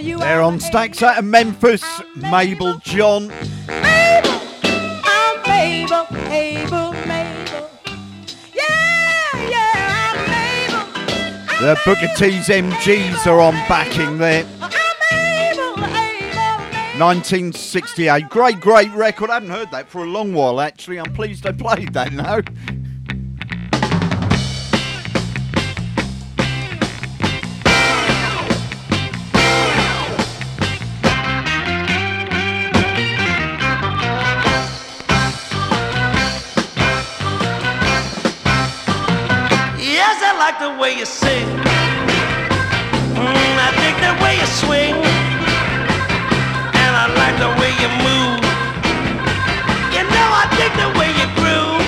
You, 0.05 0.19
They're 0.19 0.43
on 0.43 0.59
Stax 0.59 1.01
out 1.01 1.17
of 1.17 1.25
Memphis. 1.25 1.83
Mabel 2.15 2.77
John. 2.83 3.27
Mabel, 3.67 4.39
I'm 4.63 5.41
Mabel, 5.47 6.05
Mabel, 6.29 6.93
Mabel. 6.93 7.71
Yeah, 8.53 9.49
yeah, 9.49 10.13
I'm 10.13 10.17
Mabel. 10.29 11.59
The 11.59 11.81
Booker 11.83 12.13
T's 12.15 12.49
MGs 12.49 13.25
are 13.25 13.39
on 13.39 13.55
backing 13.67 14.19
there. 14.19 14.45
1968. 16.99 18.29
Great, 18.29 18.59
great 18.59 18.91
record. 18.91 19.31
I 19.31 19.33
haven't 19.33 19.49
heard 19.49 19.71
that 19.71 19.89
for 19.89 20.03
a 20.03 20.07
long 20.07 20.35
while, 20.35 20.61
actually. 20.61 20.99
I'm 20.99 21.15
pleased 21.15 21.47
I 21.47 21.51
played 21.51 21.93
that 21.93 22.13
now. 22.13 22.41
Way 40.85 40.99
you 40.99 41.05
sing. 41.05 41.47
Mm, 43.17 43.53
I 43.65 43.69
dig 43.81 43.95
the 44.05 44.13
way 44.21 44.33
you 44.41 44.49
swing. 44.61 44.95
And 46.83 46.91
I 47.03 47.05
like 47.21 47.37
the 47.45 47.51
way 47.59 47.71
you 47.81 47.89
move. 48.05 48.41
You 49.95 50.03
know 50.13 50.29
I 50.41 50.45
dig 50.59 50.73
the 50.83 50.89
way 50.99 51.09
you 51.19 51.27
groove. 51.39 51.87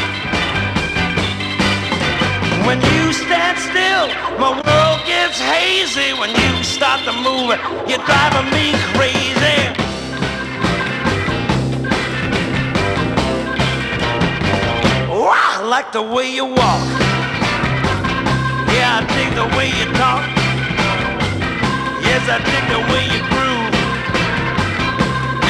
When 2.66 2.80
you 2.94 3.14
stand 3.14 3.58
still, 3.70 4.06
my 4.42 4.52
world 4.66 5.00
gets 5.06 5.40
hazy. 5.54 6.10
When 6.20 6.32
you 6.32 6.64
start 6.64 7.00
to 7.06 7.14
move, 7.28 7.54
you're 7.88 8.06
driving 8.10 8.50
me 8.58 8.68
crazy. 8.98 9.60
Oh, 15.14 15.30
I 15.30 15.62
like 15.62 15.92
the 15.92 16.02
way 16.02 16.34
you 16.34 16.46
walk. 16.46 16.97
I 18.98 19.02
dig 19.14 19.30
the 19.36 19.46
way 19.56 19.68
you 19.68 19.86
talk. 19.94 20.26
Yes, 22.02 22.24
I 22.34 22.38
dig 22.50 22.66
the 22.74 22.82
way 22.90 23.04
you 23.14 23.22
groove. 23.30 23.74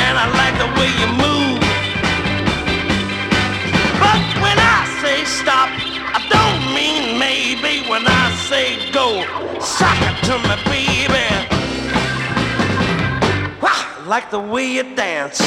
And 0.03 0.15
I 0.19 0.28
like 0.41 0.56
the 0.60 0.68
way 0.76 0.90
you 0.99 1.07
move. 1.15 1.60
But 4.03 4.22
when 4.44 4.57
I 4.60 4.80
say 4.99 5.24
stop, 5.24 5.69
I 6.18 6.19
don't 6.28 6.76
mean 6.76 7.18
maybe. 7.18 7.88
When 7.90 8.03
I 8.06 8.36
say 8.49 8.91
go, 8.91 9.24
sock 9.61 9.95
it 10.10 10.18
to 10.28 10.36
me, 10.44 10.56
baby. 10.68 11.26
Wow, 13.61 13.72
I 13.72 14.03
like 14.07 14.30
the 14.30 14.41
way 14.41 14.65
you 14.65 14.84
dance. 14.94 15.40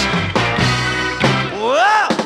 Whoa! 1.61 2.20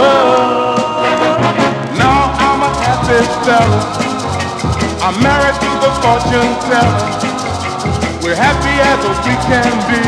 Now 1.98 2.32
I'm 2.38 2.62
a 2.62 2.70
happy 2.84 3.24
fella. 3.44 3.80
I'm 5.02 5.16
married 5.22 5.58
to 5.60 5.70
the 5.80 5.90
fortune 6.02 6.52
teller. 6.68 7.00
We're 8.22 8.36
happy 8.36 8.74
as 8.80 9.00
we 9.26 9.34
can 9.48 9.72
be. 9.88 10.00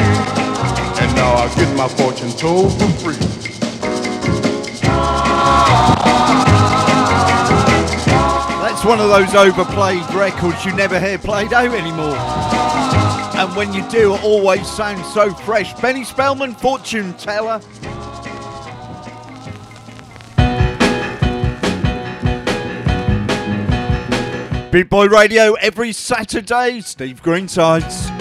And 1.02 1.10
now 1.14 1.32
I 1.34 1.48
get 1.54 1.70
my 1.76 1.88
fortune 1.88 2.32
told 2.32 2.72
for 2.72 2.88
free. 3.02 3.18
That's 8.62 8.84
one 8.84 9.00
of 9.00 9.08
those 9.08 9.34
overplayed 9.34 10.10
records 10.14 10.64
you 10.64 10.72
never 10.72 10.98
hear 10.98 11.18
played 11.18 11.52
out 11.52 11.74
anymore. 11.74 12.16
And 13.38 13.54
when 13.54 13.74
you 13.74 13.86
do, 13.90 14.14
it 14.14 14.24
always 14.24 14.66
sounds 14.66 15.06
so 15.12 15.30
fresh. 15.30 15.74
Benny 15.80 16.04
Spellman, 16.04 16.54
Fortune 16.54 17.12
Teller. 17.14 17.60
Boot 24.72 24.88
Boy 24.88 25.06
Radio 25.08 25.52
every 25.54 25.92
Saturday. 25.92 26.80
Steve 26.80 27.22
Greensides. 27.22 28.15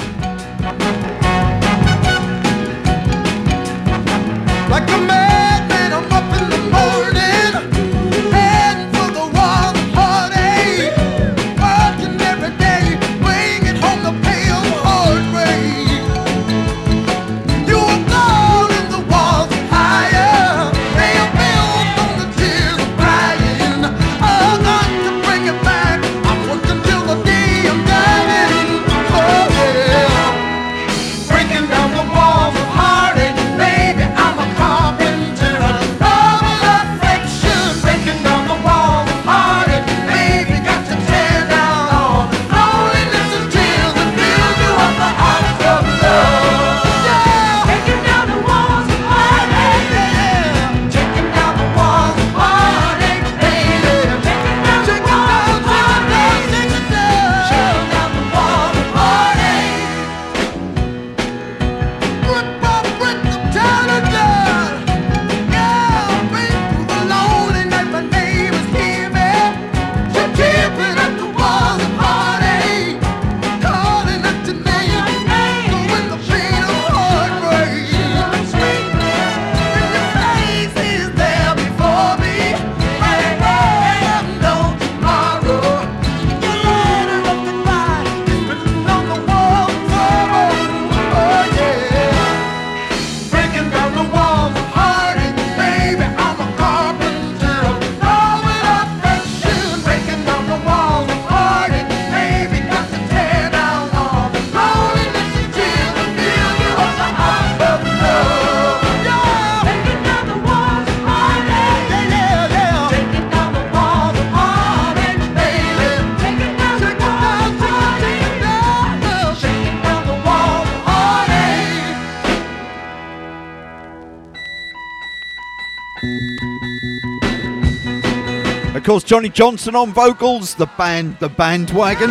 Johnny 129.05 129.29
Johnson 129.29 129.75
on 129.75 129.93
vocals, 129.93 130.55
the 130.55 130.65
band, 130.65 131.19
the 131.19 131.29
bandwagon. 131.29 132.09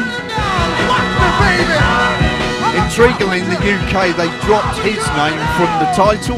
Intriguingly, 2.79 3.41
in 3.41 3.49
the 3.51 3.57
UK, 3.57 4.17
they 4.17 4.29
dropped 4.47 4.79
his 4.79 5.05
name 5.17 5.41
from 5.57 5.71
the 5.81 5.91
title. 5.97 6.37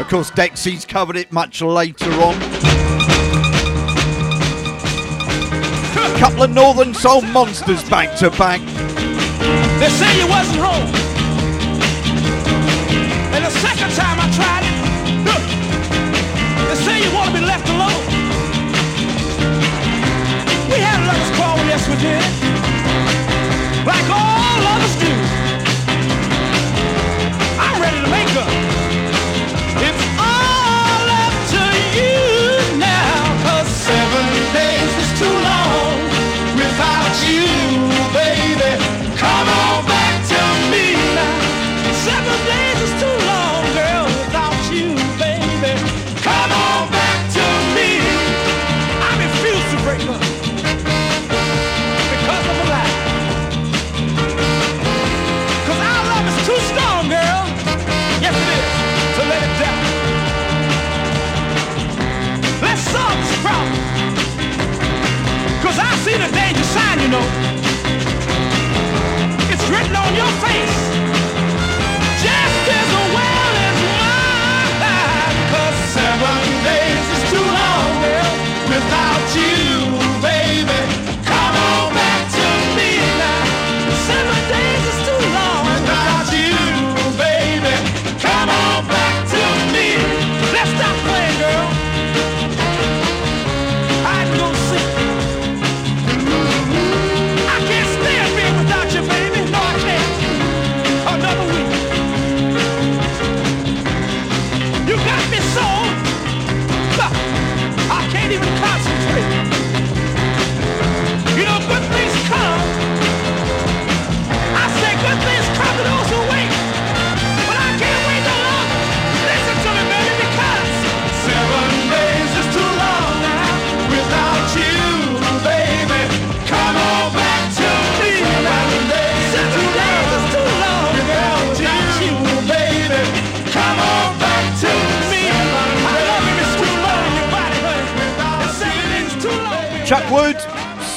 Of 0.00 0.08
course, 0.08 0.30
Dexy's 0.30 0.86
covered 0.86 1.16
it 1.16 1.30
much 1.30 1.60
later 1.60 2.10
on. 2.10 2.36
A 6.00 6.18
couple 6.18 6.44
of 6.44 6.50
Northern 6.52 6.94
Soul 6.94 7.20
monsters 7.20 7.86
back 7.90 8.16
to 8.20 8.30
back. 8.30 8.60
They 9.78 9.90
say 9.90 10.20
you 10.20 10.26
wasn't 10.26 10.60
home. 10.60 10.99
switch 21.90 22.04
like 23.84 24.10
all. 24.10 24.29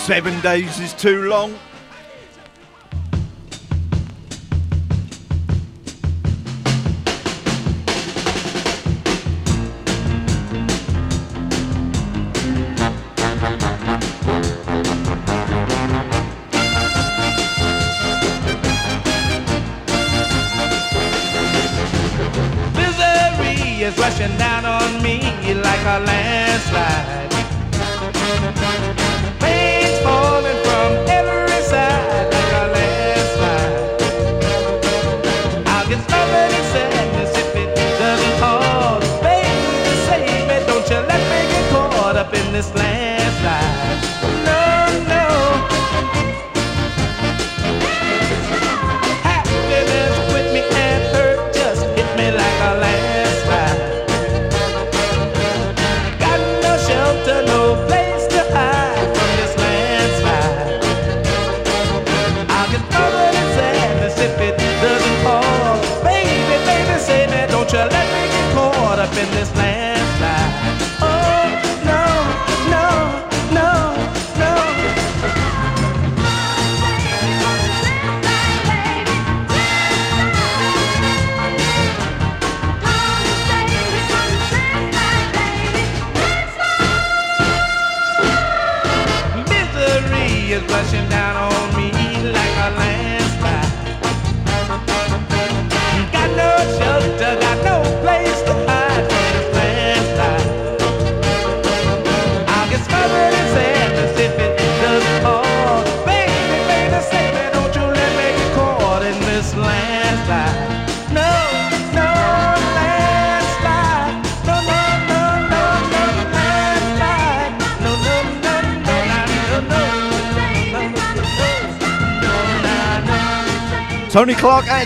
Seven 0.05 0.37
days 0.41 0.81
is 0.81 0.91
too 0.91 1.29
long. 1.29 1.57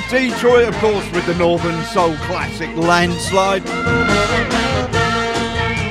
Detroit, 0.10 0.70
of 0.70 0.76
course, 0.76 1.12
with 1.12 1.26
the 1.26 1.36
Northern 1.36 1.84
Soul 1.86 2.16
classic 2.18 2.74
Landslide. 2.78 3.66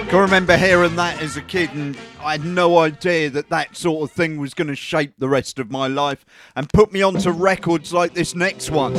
Can 0.09 0.21
remember 0.21 0.57
hearing 0.57 0.97
that 0.97 1.21
as 1.21 1.37
a 1.37 1.43
kid, 1.43 1.71
and 1.75 1.99
I 2.21 2.33
had 2.33 2.45
no 2.45 2.79
idea 2.79 3.29
that 3.31 3.51
that 3.51 3.77
sort 3.77 4.09
of 4.09 4.17
thing 4.17 4.39
was 4.39 4.55
going 4.55 4.69
to 4.69 4.75
shape 4.75 5.13
the 5.19 5.29
rest 5.29 5.59
of 5.59 5.71
my 5.71 5.87
life 5.87 6.25
and 6.55 6.67
put 6.73 6.93
me 6.93 7.03
onto 7.03 7.31
records 7.31 7.93
like 7.93 8.15
this 8.15 8.35
next 8.35 8.71
one. 8.71 8.95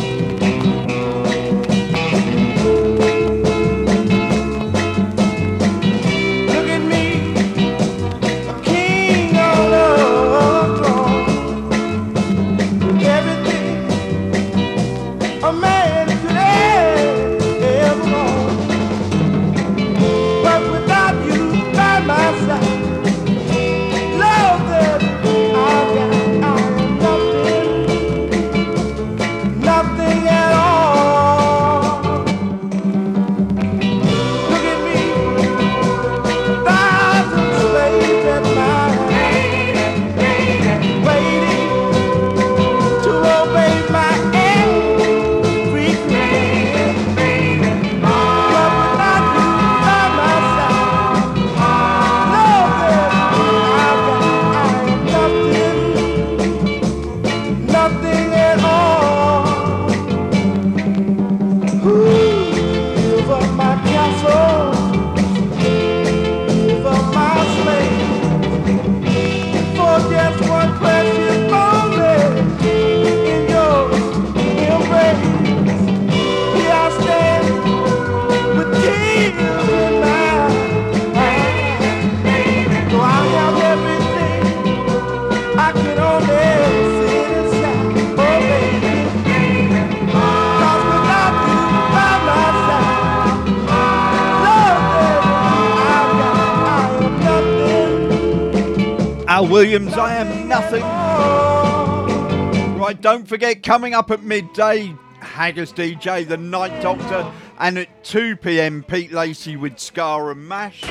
Forget, 103.27 103.61
coming 103.61 103.93
up 103.93 104.09
at 104.09 104.23
midday, 104.23 104.95
Haggis 105.19 105.73
DJ, 105.73 106.25
The 106.25 106.37
Night 106.37 106.81
Doctor, 106.81 107.29
and 107.59 107.77
at 107.77 108.05
2 108.05 108.37
pm, 108.37 108.83
Pete 108.83 109.11
Lacey 109.11 109.57
with 109.57 109.77
Ska 109.79 110.29
and 110.31 110.47
Mash. 110.47 110.81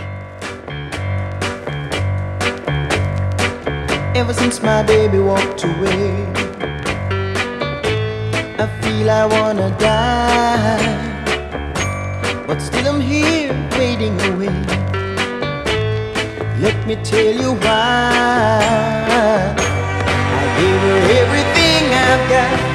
Ever 4.14 4.34
since 4.34 4.60
my 4.62 4.82
baby 4.82 5.18
walked 5.18 5.64
away, 5.64 6.26
I 8.58 8.68
feel 8.82 9.08
I 9.08 9.24
wanna 9.24 9.70
die. 9.78 10.76
But 12.46 12.60
still, 12.60 12.96
I'm 12.96 13.00
here 13.00 13.54
waiting 13.78 14.20
away. 14.32 14.52
Let 16.60 16.86
me 16.86 16.96
tell 16.96 17.32
you 17.32 17.54
why. 17.54 19.00
I 19.56 20.44
gave 20.60 20.80
her 20.82 20.98
everything 21.22 21.45
I've 22.08 22.28
got 22.30 22.65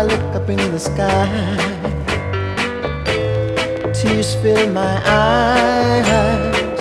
I 0.00 0.04
look 0.04 0.34
up 0.34 0.48
in 0.48 0.56
the 0.56 0.78
sky, 0.78 1.28
tears 3.92 4.34
fill 4.36 4.72
my 4.72 4.96
eyes, 5.04 6.80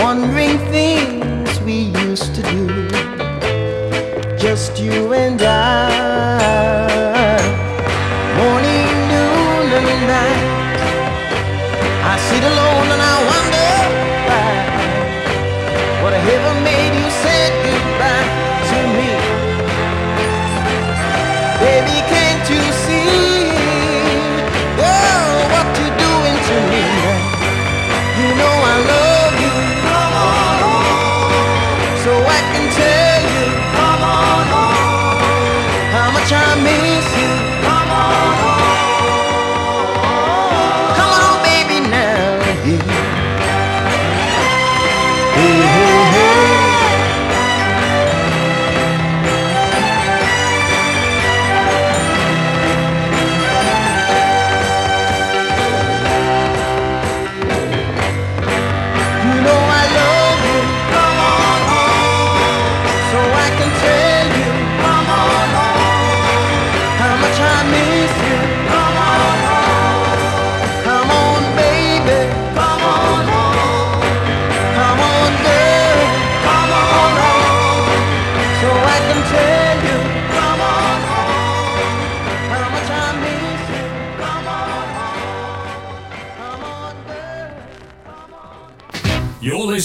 wondering 0.00 0.56
things 0.70 1.60
we 1.62 1.90
used 2.06 2.36
to 2.36 2.42
do. 2.42 2.88
Just 4.38 4.78
you 4.78 5.12
and 5.12 5.42
I. 5.42 5.45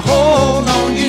hold 0.00 0.68
on 0.68 0.96
you 0.96 1.07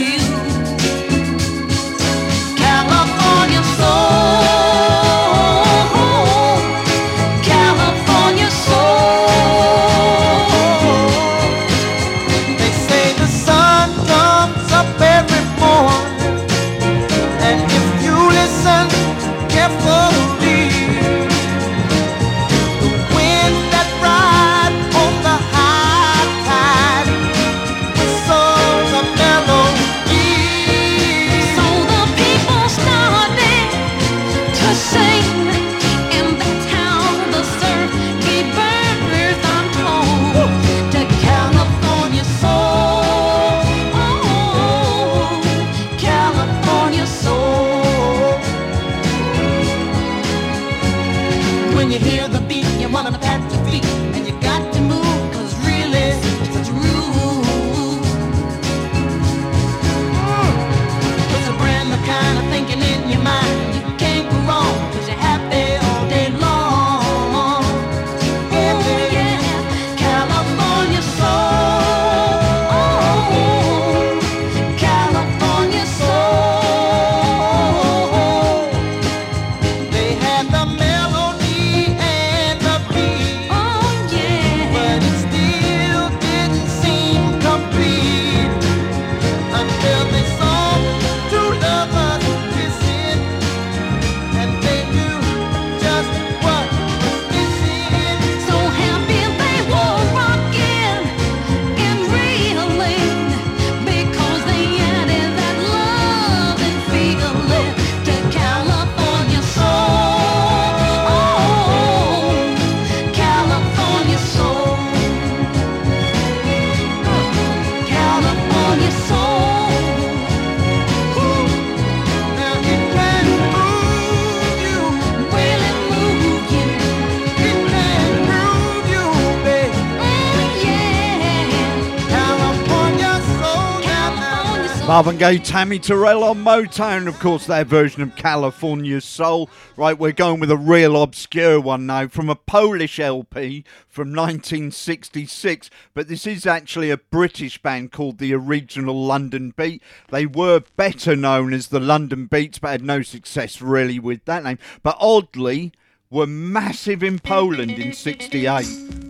Marvin 134.99 135.17
Gaye, 135.17 135.37
Tammy 135.37 135.79
Terrell 135.79 136.25
on 136.25 136.43
Motown, 136.43 137.07
of 137.07 137.17
course, 137.19 137.45
their 137.45 137.63
version 137.63 138.01
of 138.01 138.17
California 138.17 138.99
Soul. 138.99 139.49
Right, 139.77 139.97
we're 139.97 140.11
going 140.11 140.41
with 140.41 140.51
a 140.51 140.57
real 140.57 141.01
obscure 141.01 141.61
one 141.61 141.85
now 141.85 142.09
from 142.09 142.29
a 142.29 142.35
Polish 142.35 142.99
LP 142.99 143.63
from 143.87 144.09
1966, 144.09 145.69
but 145.93 146.09
this 146.09 146.27
is 146.27 146.45
actually 146.45 146.89
a 146.91 146.97
British 146.97 147.61
band 147.61 147.93
called 147.93 148.17
the 148.17 148.33
Original 148.33 149.05
London 149.05 149.53
Beat. 149.55 149.81
They 150.09 150.25
were 150.25 150.63
better 150.75 151.15
known 151.15 151.53
as 151.53 151.67
the 151.67 151.79
London 151.79 152.25
Beats, 152.25 152.59
but 152.59 152.71
had 152.71 152.83
no 152.83 153.01
success 153.01 153.61
really 153.61 153.99
with 153.99 154.25
that 154.25 154.43
name. 154.43 154.59
But 154.83 154.97
oddly, 154.99 155.71
were 156.09 156.27
massive 156.27 157.03
in 157.03 157.19
Poland 157.19 157.79
in 157.79 157.93
68. 157.93 159.08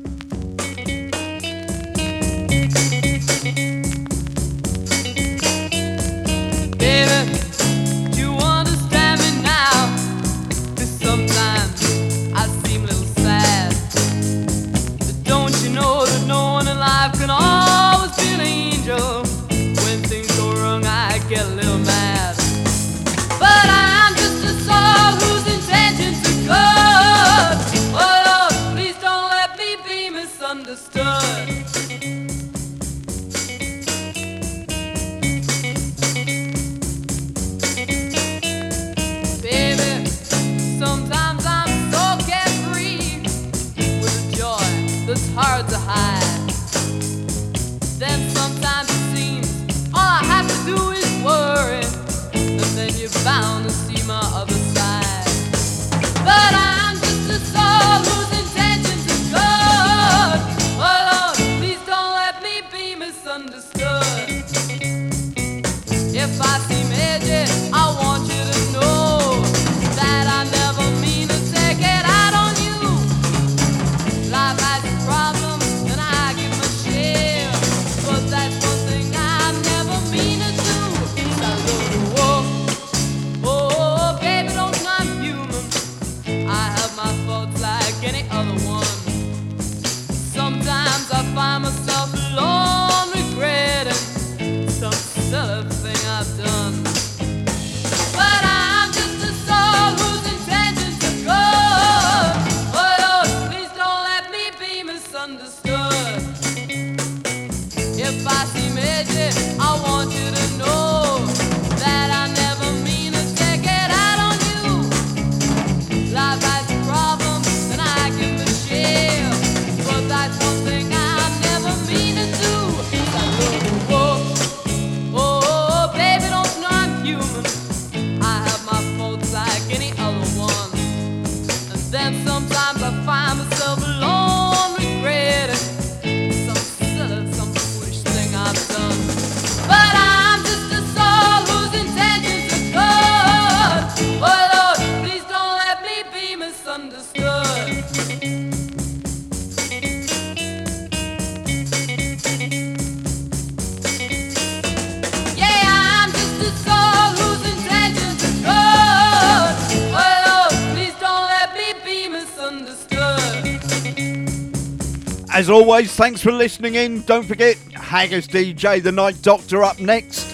As 165.50 165.54
always, 165.54 165.96
thanks 165.96 166.22
for 166.22 166.32
listening 166.32 166.76
in. 166.76 167.02
Don't 167.02 167.26
forget, 167.26 167.58
Haggis 167.74 168.28
DJ, 168.28 168.84
the 168.84 168.92
Night 168.92 169.20
Doctor, 169.24 169.64
up 169.64 169.80
next. 169.80 170.32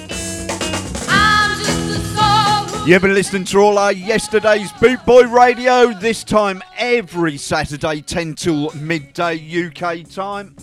You've 2.86 3.02
been 3.02 3.14
listening 3.14 3.46
to 3.46 3.60
all 3.60 3.78
our 3.78 3.94
yesterday's 3.94 4.74
Bootboy 4.74 5.32
Radio, 5.32 5.98
this 5.98 6.26
time 6.26 6.62
every 6.78 7.38
Saturday, 7.38 8.02
10 8.02 8.36
till 8.36 8.72
midday 8.72 9.38
UK 9.38 10.06
time. 10.10 10.54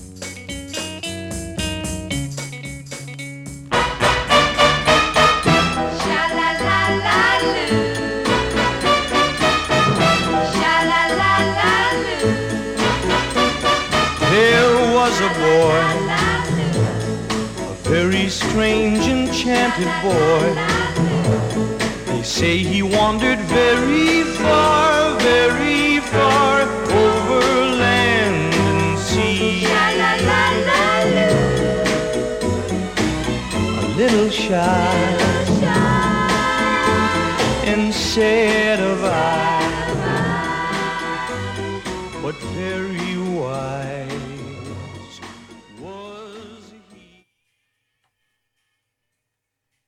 mountain 19.78 19.92
boy. 20.02 20.54
They 22.06 22.22
say 22.22 22.58
he 22.58 22.82
wandered 22.82 23.38
very 23.40 24.22
far, 24.22 25.18
very 25.20 26.00
far 26.00 26.62
over 26.62 27.40
land 27.80 28.54
and 28.54 28.98
sea. 28.98 29.64
A 33.78 33.88
little 33.96 34.30
shy 34.30 34.94
and 37.64 37.94
sad 37.94 38.80